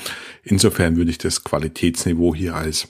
[0.42, 2.88] Insofern würde ich das Qualitätsniveau hier als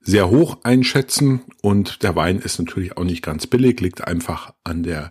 [0.00, 4.82] sehr hoch einschätzen und der Wein ist natürlich auch nicht ganz billig, liegt einfach an
[4.82, 5.10] der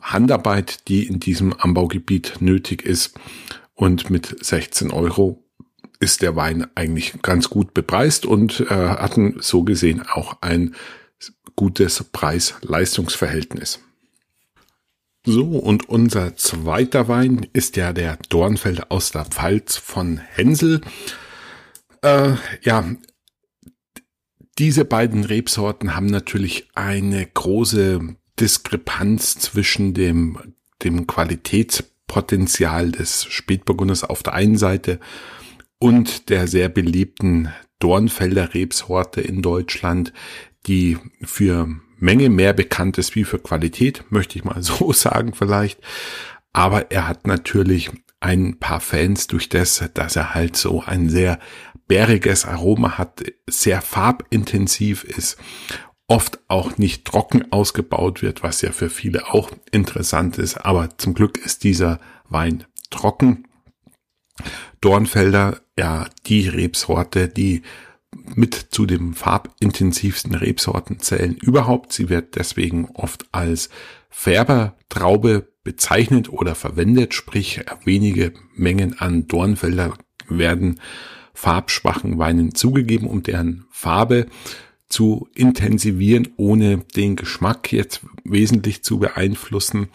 [0.00, 3.18] Handarbeit, die in diesem Anbaugebiet nötig ist.
[3.74, 5.44] Und mit 16 Euro
[5.98, 10.74] ist der Wein eigentlich ganz gut bepreist und äh, hatten so gesehen auch ein
[11.56, 13.80] gutes Preis-Leistungsverhältnis.
[15.24, 20.82] So, und unser zweiter Wein ist ja der Dornfelder aus der Pfalz von Hänsel.
[22.02, 22.84] Äh, ja,
[24.58, 34.22] diese beiden Rebsorten haben natürlich eine große Diskrepanz zwischen dem, dem Qualitätspotenzial des Spätburgunders auf
[34.22, 35.00] der einen Seite
[35.78, 40.12] und der sehr beliebten Dornfelder Rebsorte in Deutschland,
[40.66, 45.80] die für Menge mehr bekannt ist wie für Qualität, möchte ich mal so sagen vielleicht.
[46.52, 51.38] Aber er hat natürlich ein paar Fans durch das, dass er halt so ein sehr
[51.86, 55.36] bäriges Aroma hat, sehr farbintensiv ist,
[56.08, 60.56] oft auch nicht trocken ausgebaut wird, was ja für viele auch interessant ist.
[60.56, 63.46] Aber zum Glück ist dieser Wein trocken.
[64.80, 67.62] Dornfelder, ja, die Rebsorte, die
[68.34, 71.92] mit zu den farbintensivsten Rebsorten zählen überhaupt.
[71.92, 73.68] Sie wird deswegen oft als
[74.10, 79.94] Färbertraube bezeichnet oder verwendet, sprich wenige Mengen an Dornfelder
[80.28, 80.80] werden
[81.34, 84.26] farbschwachen Weinen zugegeben, um deren Farbe
[84.88, 89.88] zu intensivieren, ohne den Geschmack jetzt wesentlich zu beeinflussen.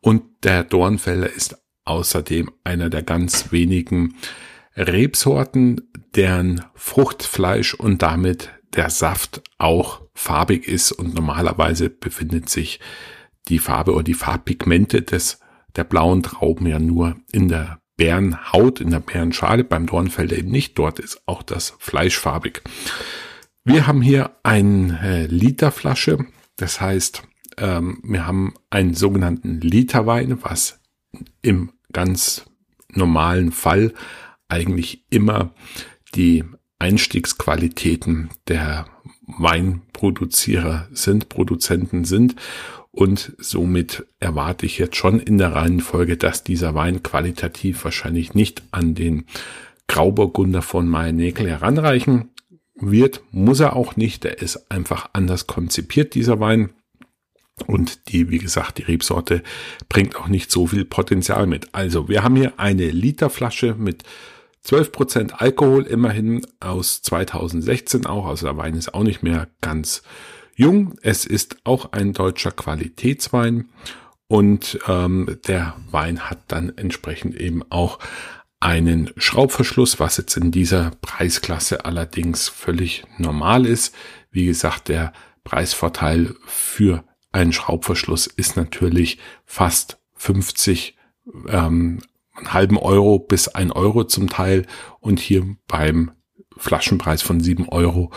[0.00, 4.14] Und der Dornfelder ist außerdem einer der ganz wenigen
[4.76, 5.80] Rebsorten,
[6.16, 12.80] deren Fruchtfleisch und damit der Saft auch farbig ist und normalerweise befindet sich
[13.48, 15.38] die Farbe oder die Farbpigmente des
[15.76, 20.78] der blauen Trauben ja nur in der Bärenhaut, in der Bärenschale, beim Dornfelder eben nicht.
[20.78, 22.62] Dort ist auch das Fleisch farbig.
[23.64, 27.22] Wir haben hier eine äh, Literflasche, das heißt,
[27.56, 30.80] ähm, wir haben einen sogenannten Literwein, was
[31.42, 32.44] im ganz
[32.92, 33.94] normalen Fall
[34.48, 35.54] eigentlich immer
[36.14, 36.44] die
[36.78, 38.86] Einstiegsqualitäten der
[39.26, 42.36] Weinproduzierer sind, Produzenten sind.
[42.90, 48.62] Und somit erwarte ich jetzt schon in der Reihenfolge, dass dieser Wein qualitativ wahrscheinlich nicht
[48.70, 49.26] an den
[49.88, 52.30] Grauburgunder von Mayenäkel heranreichen
[52.76, 53.22] wird.
[53.32, 54.24] Muss er auch nicht.
[54.24, 56.70] Der ist einfach anders konzipiert, dieser Wein.
[57.66, 59.42] Und die, wie gesagt, die Rebsorte
[59.88, 61.68] bringt auch nicht so viel Potenzial mit.
[61.72, 64.02] Also wir haben hier eine Literflasche mit
[64.64, 70.02] 12% Alkohol immerhin aus 2016 auch, also der Wein ist auch nicht mehr ganz
[70.54, 70.94] jung.
[71.02, 73.68] Es ist auch ein deutscher Qualitätswein
[74.26, 77.98] und ähm, der Wein hat dann entsprechend eben auch
[78.60, 83.94] einen Schraubverschluss, was jetzt in dieser Preisklasse allerdings völlig normal ist.
[84.30, 85.12] Wie gesagt, der
[85.44, 90.96] Preisvorteil für einen Schraubverschluss ist natürlich fast 50
[91.48, 92.00] ähm,
[92.34, 94.66] einen halben Euro bis ein Euro zum Teil
[95.00, 96.12] und hier beim
[96.56, 98.12] Flaschenpreis von sieben Euro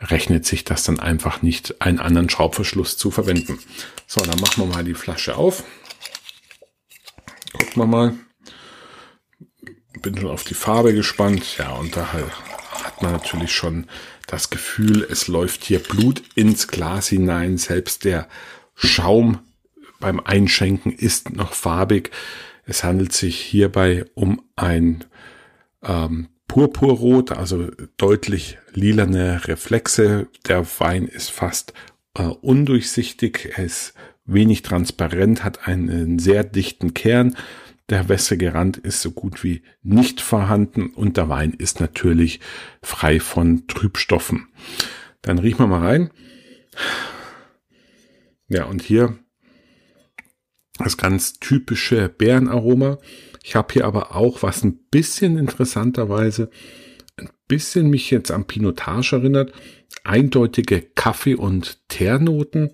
[0.00, 3.58] rechnet sich das dann einfach nicht, einen anderen Schraubverschluss zu verwenden.
[4.06, 5.64] So, dann machen wir mal die Flasche auf.
[7.52, 8.14] Gucken wir mal.
[10.00, 11.58] Bin schon auf die Farbe gespannt.
[11.58, 13.86] Ja, und da hat man natürlich schon
[14.26, 17.58] das Gefühl, es läuft hier Blut ins Glas hinein.
[17.58, 18.28] Selbst der
[18.74, 19.38] Schaum
[20.00, 22.10] beim Einschenken ist noch farbig.
[22.64, 25.04] Es handelt sich hierbei um ein
[25.82, 30.28] ähm, Purpurrot, also deutlich lilane Reflexe.
[30.46, 31.72] Der Wein ist fast
[32.14, 33.94] äh, undurchsichtig, er ist
[34.24, 37.36] wenig transparent, hat einen sehr dichten Kern.
[37.88, 42.40] Der wässrige Rand ist so gut wie nicht vorhanden und der Wein ist natürlich
[42.82, 44.48] frei von Trübstoffen.
[45.20, 46.10] Dann riechen wir mal rein.
[48.48, 49.18] Ja, und hier
[50.84, 52.98] das ganz typische Beerenaroma.
[53.42, 56.50] Ich habe hier aber auch, was ein bisschen interessanterweise,
[57.16, 59.52] ein bisschen mich jetzt am Pinotage erinnert,
[60.04, 62.70] eindeutige Kaffee- und Teernoten,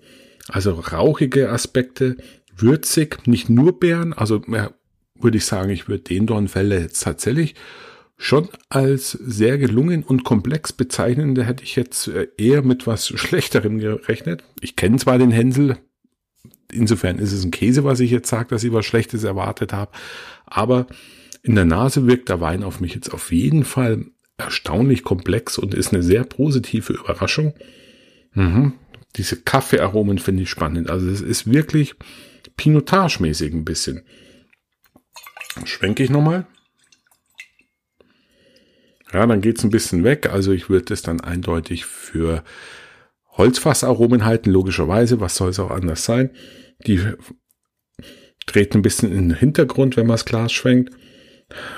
[0.47, 2.17] also rauchige Aspekte,
[2.55, 4.71] würzig, nicht nur Beeren, also ja,
[5.15, 7.55] würde ich sagen, ich würde den Dornfelder jetzt tatsächlich
[8.17, 11.35] schon als sehr gelungen und komplex bezeichnen.
[11.35, 14.43] Da hätte ich jetzt äh, eher mit was Schlechterem gerechnet.
[14.61, 15.77] Ich kenne zwar den Hänsel,
[16.71, 19.91] insofern ist es ein Käse, was ich jetzt sage, dass ich was Schlechtes erwartet habe.
[20.45, 20.87] Aber
[21.43, 24.05] in der Nase wirkt der Wein auf mich jetzt auf jeden Fall
[24.37, 27.53] erstaunlich komplex und ist eine sehr positive Überraschung.
[28.33, 28.73] Mhm.
[29.15, 30.89] Diese Kaffeearomen finde ich spannend.
[30.89, 31.95] Also es ist wirklich
[32.57, 34.03] Pinotage-mäßig ein bisschen.
[35.65, 36.45] Schwenke ich nochmal.
[39.11, 40.29] Ja, dann geht's ein bisschen weg.
[40.31, 42.43] Also ich würde es dann eindeutig für
[43.39, 45.21] Holzfassaromen halten, logischerweise.
[45.21, 46.29] Was soll es auch anders sein?
[46.85, 47.01] Die
[48.45, 50.93] treten ein bisschen in den Hintergrund, wenn man das Glas schwenkt.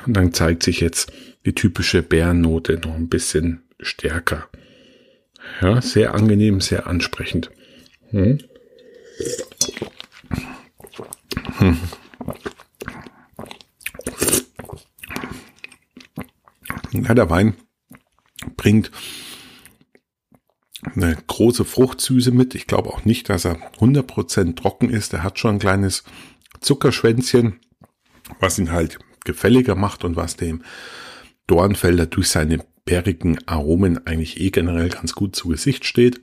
[0.05, 1.13] Und dann zeigt sich jetzt
[1.45, 4.49] die typische Bärennote noch ein bisschen stärker.
[5.61, 7.51] Ja, sehr angenehm, sehr ansprechend.
[8.09, 8.39] Hm.
[11.57, 11.77] Hm.
[16.91, 17.55] Ja, der Wein
[18.57, 18.91] bringt
[20.95, 22.55] eine große Fruchtsüße mit.
[22.55, 25.13] Ich glaube auch nicht, dass er 100% trocken ist.
[25.13, 26.03] Er hat schon ein kleines
[26.59, 27.59] Zuckerschwänzchen,
[28.39, 30.63] was ihn halt gefälliger macht und was dem
[31.47, 36.21] Dornfelder durch seine bärigen Aromen eigentlich eh generell ganz gut zu Gesicht steht.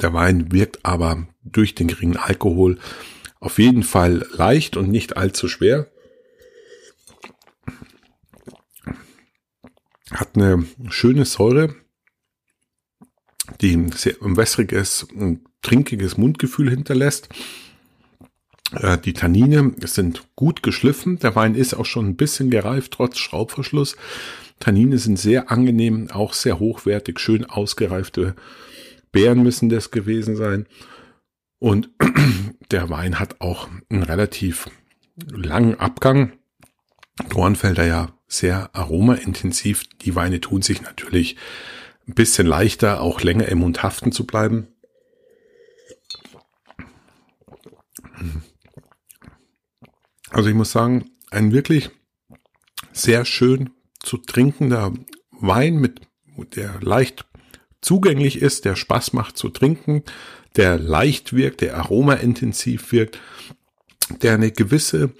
[0.00, 2.78] Der Wein wirkt aber durch den geringen Alkohol
[3.38, 5.90] auf jeden Fall leicht und nicht allzu schwer.
[10.10, 11.74] Hat eine schöne Säure,
[13.60, 17.28] die sehr wässriges, ein trinkiges Mundgefühl hinterlässt.
[18.72, 21.18] Äh, die Tannine sind gut geschliffen.
[21.18, 23.96] Der Wein ist auch schon ein bisschen gereift, trotz Schraubverschluss.
[24.60, 28.34] Tannine sind sehr angenehm, auch sehr hochwertig, schön ausgereifte
[29.16, 30.66] Beeren müssen das gewesen sein.
[31.58, 31.88] Und
[32.70, 34.68] der Wein hat auch einen relativ
[35.24, 36.32] langen Abgang.
[37.30, 39.84] Dornfelder ja sehr aromaintensiv.
[40.02, 41.36] Die Weine tun sich natürlich
[42.08, 44.68] ein bisschen leichter, auch länger im Mund haften zu bleiben.
[50.30, 51.90] Also ich muss sagen, ein wirklich
[52.92, 54.92] sehr schön zu trinkender
[55.30, 56.00] Wein mit,
[56.54, 57.26] der leicht
[57.80, 60.02] zugänglich ist, der Spaß macht zu trinken,
[60.56, 63.18] der leicht wirkt, der aromaintensiv wirkt,
[64.22, 65.14] der eine gewisse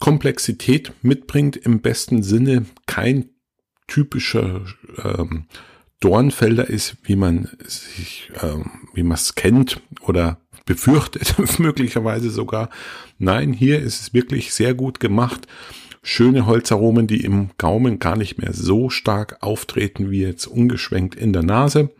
[0.00, 3.30] Komplexität mitbringt, im besten Sinne kein
[3.86, 4.66] typischer
[5.02, 5.46] ähm,
[6.00, 12.70] Dornfelder ist, wie man sich, ähm, wie man es kennt oder befürchtet, möglicherweise sogar.
[13.18, 15.46] Nein, hier ist es wirklich sehr gut gemacht.
[16.02, 21.32] Schöne Holzaromen, die im Gaumen gar nicht mehr so stark auftreten wie jetzt ungeschwenkt in
[21.32, 21.90] der Nase.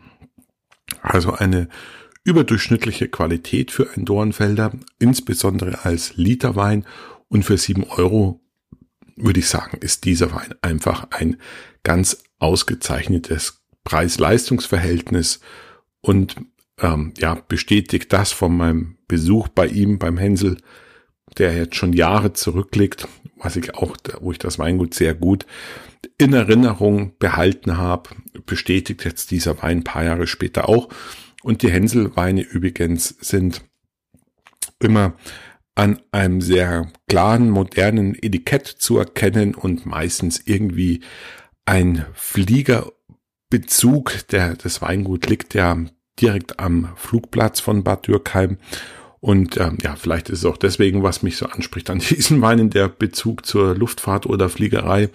[1.01, 1.67] Also eine
[2.23, 6.85] überdurchschnittliche Qualität für ein Dornfelder, insbesondere als Literwein
[7.27, 8.41] und für sieben Euro
[9.15, 11.37] würde ich sagen, ist dieser Wein einfach ein
[11.83, 15.39] ganz ausgezeichnetes Preis-Leistungs-Verhältnis
[16.01, 16.35] und
[16.81, 20.57] ähm, ja, bestätigt das von meinem Besuch bei ihm beim Hänsel,
[21.37, 23.07] der jetzt schon Jahre zurückliegt,
[23.37, 25.45] was ich auch, wo ich das Weingut sehr gut
[26.17, 28.09] in Erinnerung behalten habe,
[28.45, 30.89] bestätigt jetzt dieser Wein ein paar Jahre später auch.
[31.43, 33.63] Und die Hänselweine übrigens sind
[34.79, 35.15] immer
[35.75, 41.01] an einem sehr klaren, modernen Etikett zu erkennen und meistens irgendwie
[41.65, 42.05] ein
[43.49, 44.27] Fliegerbezug.
[44.31, 45.77] Der, das Weingut liegt ja
[46.19, 48.57] direkt am Flugplatz von Bad Dürkheim.
[49.19, 52.69] Und ähm, ja, vielleicht ist es auch deswegen, was mich so anspricht an diesen Weinen,
[52.69, 55.09] der Bezug zur Luftfahrt oder Fliegerei.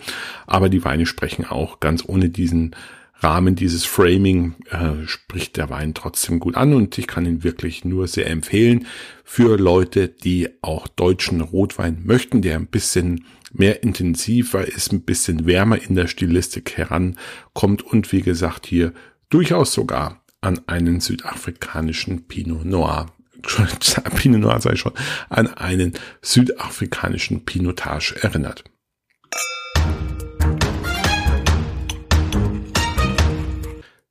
[0.47, 2.74] Aber die Weine sprechen auch ganz ohne diesen
[3.22, 7.85] Rahmen, dieses Framing, äh, spricht der Wein trotzdem gut an und ich kann ihn wirklich
[7.85, 8.87] nur sehr empfehlen
[9.24, 15.46] für Leute, die auch deutschen Rotwein möchten, der ein bisschen mehr intensiver ist, ein bisschen
[15.46, 18.92] wärmer in der Stilistik herankommt und wie gesagt hier
[19.28, 23.07] durchaus sogar an einen südafrikanischen Pinot Noir
[24.16, 24.92] Pinot Noir sei schon,
[25.28, 28.64] an einen südafrikanischen Pinotage erinnert.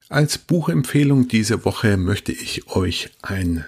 [0.10, 3.66] Als Buchempfehlung diese Woche möchte ich euch ein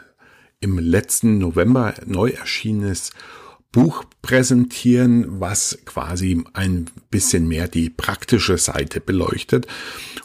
[0.59, 3.11] im letzten November neu erschienenes
[3.72, 9.65] Buch präsentieren, was quasi ein bisschen mehr die praktische Seite beleuchtet.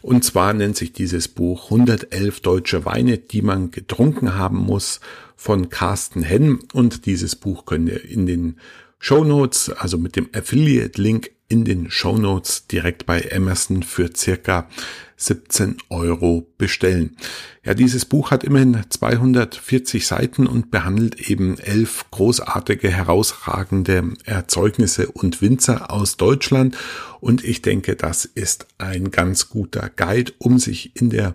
[0.03, 5.01] Und zwar nennt sich dieses Buch 111 deutsche Weine, die man getrunken haben muss
[5.36, 6.59] von Carsten Henn.
[6.72, 8.57] Und dieses Buch könnt ihr in den
[8.99, 14.68] Show Notes, also mit dem Affiliate-Link in den Show Notes direkt bei Emerson für circa
[15.16, 17.16] 17 Euro bestellen.
[17.64, 25.40] Ja, dieses Buch hat immerhin 240 Seiten und behandelt eben elf großartige, herausragende Erzeugnisse und
[25.40, 26.76] Winzer aus Deutschland.
[27.20, 31.34] Und ich denke, das ist ein ganz guter Guide, um sich in der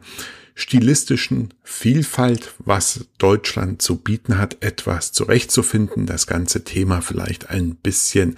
[0.56, 8.38] stilistischen Vielfalt, was Deutschland zu bieten hat, etwas zurechtzufinden, das ganze Thema vielleicht ein bisschen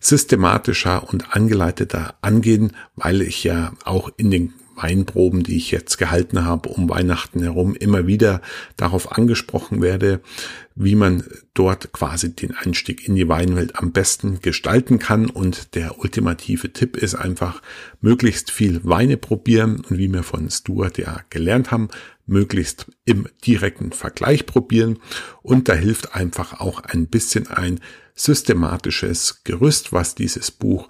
[0.00, 6.44] systematischer und angeleiteter angehen, weil ich ja auch in den Weinproben, die ich jetzt gehalten
[6.44, 8.40] habe, um Weihnachten herum, immer wieder
[8.76, 10.20] darauf angesprochen werde,
[10.74, 11.24] wie man
[11.54, 15.26] dort quasi den Einstieg in die Weinwelt am besten gestalten kann.
[15.26, 17.62] Und der ultimative Tipp ist einfach,
[18.00, 21.88] möglichst viel Weine probieren und wie wir von Stuart ja gelernt haben,
[22.26, 24.98] möglichst im direkten Vergleich probieren.
[25.42, 27.80] Und da hilft einfach auch ein bisschen ein
[28.14, 30.88] systematisches Gerüst, was dieses Buch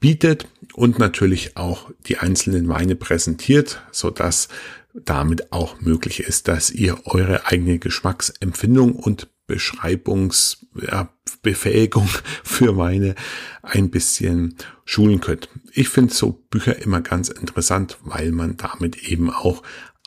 [0.00, 4.48] bietet und natürlich auch die einzelnen Weine präsentiert, so dass
[4.94, 12.08] damit auch möglich ist, dass ihr eure eigene Geschmacksempfindung und Beschreibungsbefähigung
[12.44, 13.14] für Weine
[13.62, 15.48] ein bisschen schulen könnt.
[15.72, 19.62] Ich finde so Bücher immer ganz interessant, weil man damit eben auch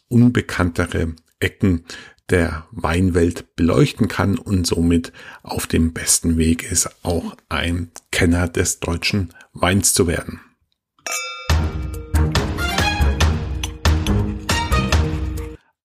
[0.07, 1.83] unbekanntere Ecken
[2.29, 5.11] der Weinwelt beleuchten kann und somit
[5.43, 10.41] auf dem besten Weg ist, auch ein Kenner des deutschen Weins zu werden.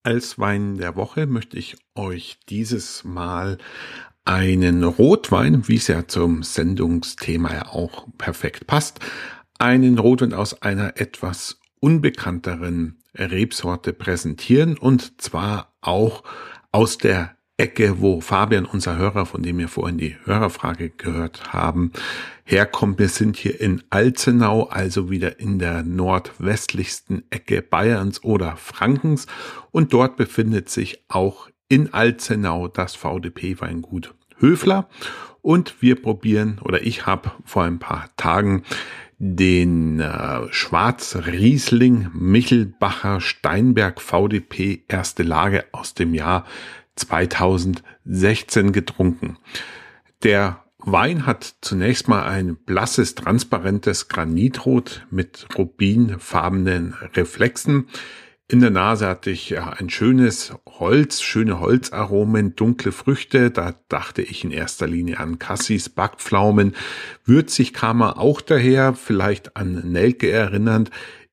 [0.02, 3.58] Als Wein der Woche möchte ich euch dieses Mal
[4.24, 9.00] einen Rotwein, wie es ja zum Sendungsthema ja auch perfekt passt,
[9.58, 16.22] einen Rotwein aus einer etwas unbekannteren Rebsorte präsentieren und zwar auch
[16.72, 21.92] aus der Ecke, wo Fabian, unser Hörer, von dem wir vorhin die Hörerfrage gehört haben,
[22.44, 22.98] herkommt.
[22.98, 29.26] Wir sind hier in Alzenau, also wieder in der nordwestlichsten Ecke Bayerns oder Frankens.
[29.72, 34.88] Und dort befindet sich auch in Alzenau das VDP-Weingut Höfler.
[35.42, 38.62] Und wir probieren, oder ich habe vor ein paar Tagen
[39.22, 46.46] den äh, Schwarzriesling Michelbacher Steinberg VDP erste Lage aus dem Jahr
[47.00, 49.36] 2016 getrunken.
[50.22, 57.86] Der Wein hat zunächst mal ein blasses, transparentes Granitrot mit rubinfarbenen Reflexen.
[58.48, 63.52] In der Nase hatte ich ein schönes Holz, schöne Holzaromen, dunkle Früchte.
[63.52, 66.74] Da dachte ich in erster Linie an Cassis, Backpflaumen.
[67.24, 70.90] Würzig kam er auch daher, vielleicht an Nelke erinnernd.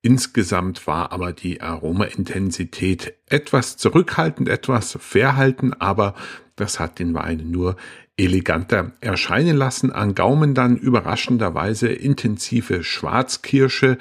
[0.08, 6.16] Insgesamt war aber die Aromaintensität etwas zurückhaltend, etwas verhalten, aber
[6.56, 7.76] das hat den Wein nur
[8.16, 9.92] eleganter erscheinen lassen.
[9.92, 13.98] An Gaumen dann überraschenderweise intensive Schwarzkirsche,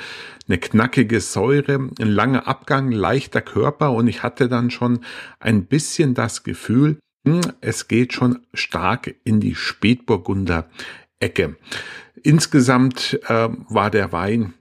[0.47, 5.01] eine knackige Säure, ein langer Abgang, leichter Körper und ich hatte dann schon
[5.41, 10.69] ein bisschen das Gefühl, hm, es geht schon stark in die Spätburgunder
[11.19, 11.57] Ecke.
[12.23, 14.55] Insgesamt äh, war der Wein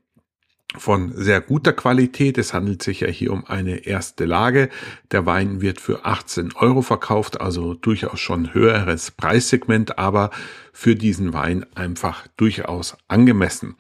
[0.78, 2.38] von sehr guter Qualität.
[2.38, 4.70] Es handelt sich ja hier um eine erste Lage.
[5.12, 10.32] Der Wein wird für 18 Euro verkauft, also durchaus schon höheres Preissegment, aber
[10.74, 13.76] für diesen Wein einfach durchaus angemessen.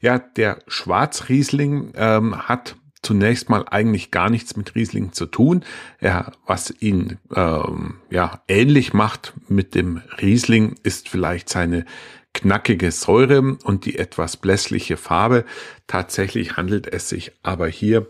[0.00, 5.64] Ja, der Schwarzriesling ähm, hat zunächst mal eigentlich gar nichts mit Riesling zu tun.
[6.00, 11.86] Ja, was ihn ähm, ja ähnlich macht mit dem Riesling ist vielleicht seine
[12.34, 15.44] knackige Säure und die etwas blässliche Farbe.
[15.86, 18.08] Tatsächlich handelt es sich aber hier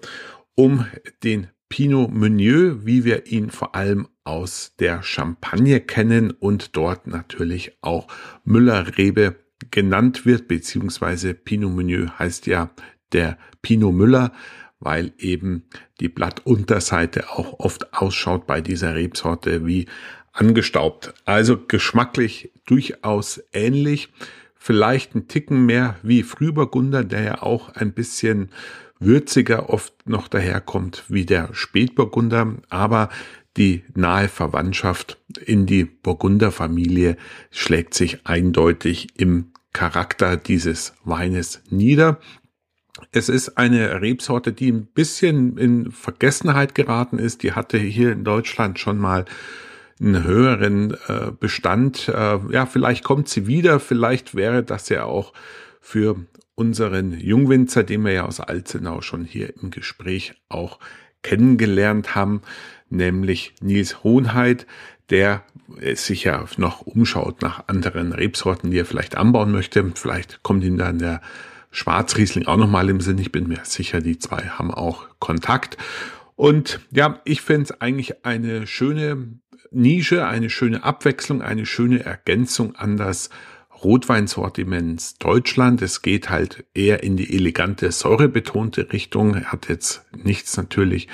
[0.54, 0.86] um
[1.22, 7.78] den Pinot Meunier, wie wir ihn vor allem aus der Champagne kennen und dort natürlich
[7.80, 8.08] auch
[8.44, 9.36] Müller-Rebe
[9.70, 12.70] genannt wird, beziehungsweise Pinot Meunier heißt ja
[13.12, 14.32] der Pinot Müller,
[14.80, 15.64] weil eben
[16.00, 19.86] die Blattunterseite auch oft ausschaut bei dieser Rebsorte wie
[20.33, 21.14] angestaubt.
[21.24, 24.09] Also geschmacklich durchaus ähnlich.
[24.57, 28.51] Vielleicht ein Ticken mehr wie Frühburgunder, der ja auch ein bisschen
[28.99, 33.09] würziger oft noch daherkommt wie der Spätburgunder, aber
[33.57, 37.16] die nahe Verwandtschaft in die Burgunderfamilie
[37.51, 42.20] schlägt sich eindeutig im Charakter dieses Weines nieder.
[43.12, 47.43] Es ist eine Rebsorte, die ein bisschen in Vergessenheit geraten ist.
[47.43, 49.24] Die hatte hier in Deutschland schon mal
[50.01, 52.09] einen höheren äh, Bestand.
[52.09, 55.32] Äh, ja, vielleicht kommt sie wieder, vielleicht wäre das ja auch
[55.80, 56.16] für
[56.55, 60.78] unseren Jungwinzer, den wir ja aus Alzenau schon hier im Gespräch auch
[61.22, 62.42] kennengelernt haben,
[62.88, 64.66] nämlich Nils Hohenheit,
[65.11, 65.42] der
[65.94, 69.90] sich ja noch umschaut nach anderen Rebsorten, die er vielleicht anbauen möchte.
[69.94, 71.20] Vielleicht kommt ihm dann der
[71.70, 73.18] Schwarzriesling auch nochmal im Sinn.
[73.18, 75.76] Ich bin mir sicher, die zwei haben auch Kontakt.
[76.36, 79.38] Und ja, ich finde es eigentlich eine schöne
[79.70, 83.30] Nische, eine schöne Abwechslung, eine schöne Ergänzung an das
[83.82, 85.80] Rotweinsortiments Deutschland.
[85.80, 89.44] Es geht halt eher in die elegante, säurebetonte Richtung.
[89.44, 91.08] Hat jetzt nichts natürlich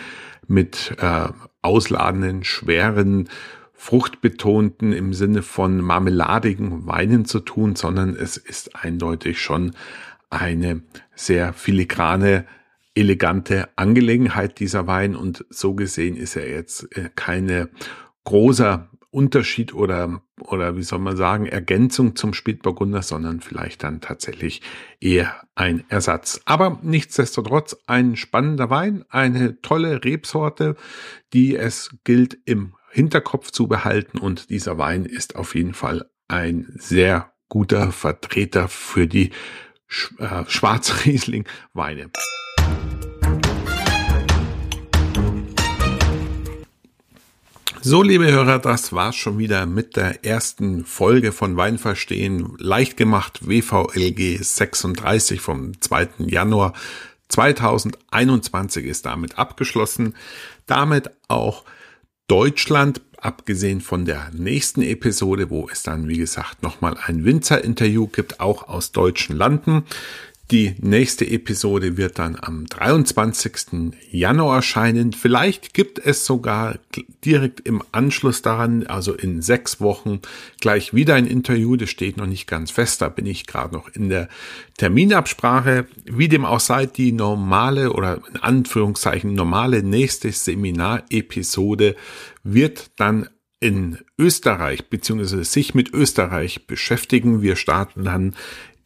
[0.48, 1.28] mit äh,
[1.62, 3.28] ausladenden, schweren,
[3.74, 9.72] fruchtbetonten im Sinne von marmeladigen Weinen zu tun, sondern es ist eindeutig schon
[10.30, 10.82] eine
[11.14, 12.46] sehr filigrane
[12.94, 17.68] elegante Angelegenheit dieser Wein und so gesehen ist er jetzt äh, keine
[18.26, 24.60] großer Unterschied oder, oder wie soll man sagen, Ergänzung zum Spätburgunder, sondern vielleicht dann tatsächlich
[25.00, 26.42] eher ein Ersatz.
[26.44, 30.76] Aber nichtsdestotrotz ein spannender Wein, eine tolle Rebsorte,
[31.32, 36.66] die es gilt im Hinterkopf zu behalten und dieser Wein ist auf jeden Fall ein
[36.76, 39.30] sehr guter Vertreter für die
[40.18, 42.10] äh, Schwarzriesling-Weine.
[47.88, 52.56] So, liebe Hörer, das war's schon wieder mit der ersten Folge von Weinverstehen.
[52.58, 56.08] Leicht gemacht WVLG 36 vom 2.
[56.18, 56.72] Januar
[57.28, 60.16] 2021 ist damit abgeschlossen.
[60.66, 61.62] Damit auch
[62.26, 68.40] Deutschland, abgesehen von der nächsten Episode, wo es dann, wie gesagt, nochmal ein Winzer-Interview gibt,
[68.40, 69.84] auch aus deutschen Landen.
[70.52, 73.92] Die nächste Episode wird dann am 23.
[74.12, 75.12] Januar erscheinen.
[75.12, 76.78] Vielleicht gibt es sogar
[77.24, 80.20] direkt im Anschluss daran, also in sechs Wochen,
[80.60, 81.74] gleich wieder ein Interview.
[81.74, 83.02] Das steht noch nicht ganz fest.
[83.02, 84.28] Da bin ich gerade noch in der
[84.78, 85.88] Terminabsprache.
[86.04, 91.96] Wie dem auch sei, die normale oder in Anführungszeichen normale nächste Seminarepisode
[92.44, 93.28] wird dann
[93.58, 97.42] in Österreich beziehungsweise sich mit Österreich beschäftigen.
[97.42, 98.36] Wir starten dann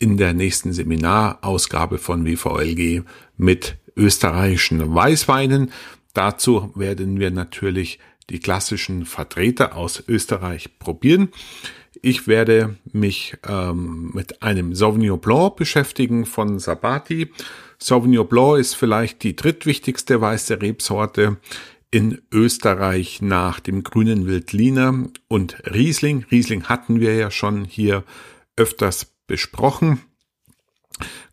[0.01, 3.05] in der nächsten Seminarausgabe von WVLG
[3.37, 5.71] mit österreichischen Weißweinen.
[6.15, 11.29] Dazu werden wir natürlich die klassischen Vertreter aus Österreich probieren.
[12.03, 17.31] Ich werde mich ähm, mit einem Sauvignon Blanc beschäftigen von Sabati.
[17.79, 21.37] Sauvignon Blanc ist vielleicht die drittwichtigste weiße Rebsorte
[21.91, 26.25] in Österreich nach dem grünen Wildliner und Riesling.
[26.31, 28.05] Riesling hatten wir ja schon hier
[28.57, 30.01] öfters besprochen.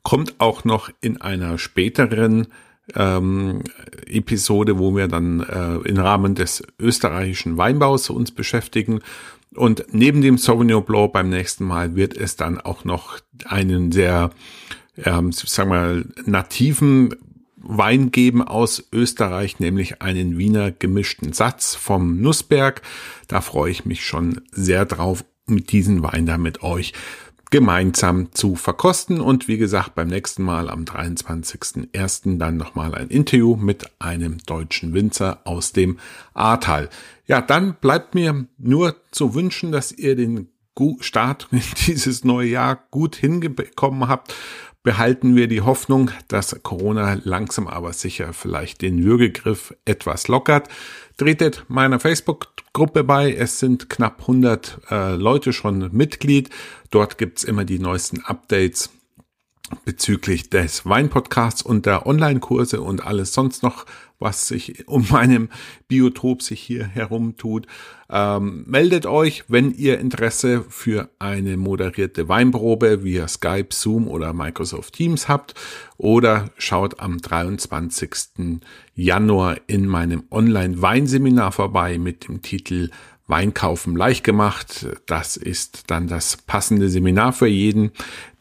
[0.04, 2.48] Kommt auch noch in einer späteren
[2.96, 3.64] ähm,
[4.06, 9.02] Episode, wo wir dann äh, im Rahmen des österreichischen Weinbaus uns beschäftigen.
[9.56, 14.30] Und neben dem Sauvignon Blanc beim nächsten Mal wird es dann auch noch einen sehr,
[15.04, 17.16] ähm, sagen wir, nativen
[17.56, 22.84] Wein geben aus Österreich, nämlich einen Wiener gemischten Satz vom Nussberg.
[23.28, 26.94] Da freue ich mich schon sehr drauf, mit diesem Wein da mit euch
[27.50, 29.22] gemeinsam zu verkosten.
[29.22, 32.38] Und wie gesagt, beim nächsten Mal am 23.01.
[32.38, 36.00] dann nochmal ein Interview mit einem deutschen Winzer aus dem
[36.34, 36.90] Ahrtal.
[37.26, 40.50] Ja, dann bleibt mir nur zu wünschen, dass ihr den
[41.00, 41.48] Start
[41.88, 44.36] dieses neue Jahr gut hingekommen habt
[44.88, 50.70] behalten wir die Hoffnung, dass Corona langsam aber sicher vielleicht den Würgegriff etwas lockert.
[51.18, 53.34] Tretet meiner Facebook-Gruppe bei.
[53.34, 56.52] Es sind knapp 100 äh, Leute schon Mitglied.
[56.92, 58.92] Dort gibt's immer die neuesten Updates
[59.84, 63.86] bezüglich des Weinpodcasts und der Online-Kurse und alles sonst noch,
[64.20, 65.50] was sich um meinem
[65.88, 67.68] Biotop sich hier herum tut.
[68.10, 74.94] Ähm, meldet euch, wenn ihr Interesse für eine moderierte Weinprobe via Skype, Zoom oder Microsoft
[74.94, 75.54] Teams habt
[75.98, 78.60] oder schaut am 23.
[78.96, 82.90] Januar in meinem Online-Weinseminar vorbei mit dem Titel
[83.28, 84.88] Weinkaufen leicht gemacht.
[85.06, 87.92] Das ist dann das passende Seminar für jeden,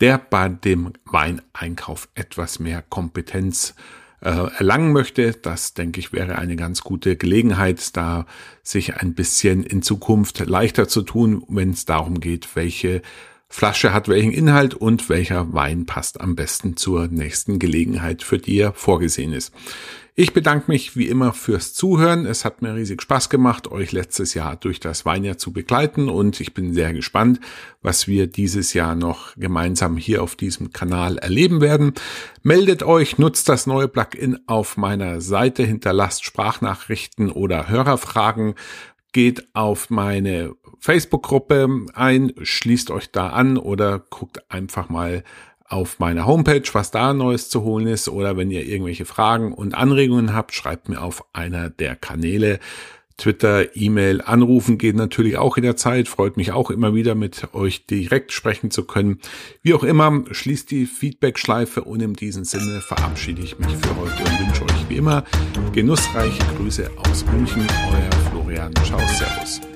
[0.01, 3.74] der bei dem Weineinkauf etwas mehr Kompetenz
[4.21, 5.33] äh, erlangen möchte.
[5.33, 8.27] Das, denke ich, wäre eine ganz gute Gelegenheit, da
[8.62, 13.03] sich ein bisschen in Zukunft leichter zu tun, wenn es darum geht, welche
[13.49, 18.59] Flasche hat welchen Inhalt und welcher Wein passt am besten zur nächsten Gelegenheit, für die
[18.59, 19.53] er vorgesehen ist.
[20.18, 22.24] Ich bedanke mich wie immer fürs Zuhören.
[22.24, 26.40] Es hat mir riesig Spaß gemacht, euch letztes Jahr durch das Weinjahr zu begleiten und
[26.40, 27.38] ich bin sehr gespannt,
[27.82, 31.92] was wir dieses Jahr noch gemeinsam hier auf diesem Kanal erleben werden.
[32.42, 38.55] Meldet euch, nutzt das neue Plugin auf meiner Seite, hinterlasst Sprachnachrichten oder Hörerfragen
[39.13, 45.25] geht auf meine Facebook-Gruppe ein, schließt euch da an oder guckt einfach mal
[45.69, 48.09] auf meiner Homepage, was da Neues zu holen ist.
[48.09, 52.61] Oder wenn ihr irgendwelche Fragen und Anregungen habt, schreibt mir auf einer der Kanäle.
[53.17, 56.07] Twitter, E-Mail, Anrufen geht natürlich auch in der Zeit.
[56.07, 59.21] Freut mich auch immer wieder mit euch direkt sprechen zu können.
[59.63, 64.23] Wie auch immer, schließt die Feedback-Schleife und in diesem Sinne verabschiede ich mich für heute
[64.23, 65.25] und wünsche euch wie immer
[65.73, 67.67] genussreiche Grüße aus München.
[67.91, 68.73] Euer Florian.
[68.85, 69.76] Ciao, Servus.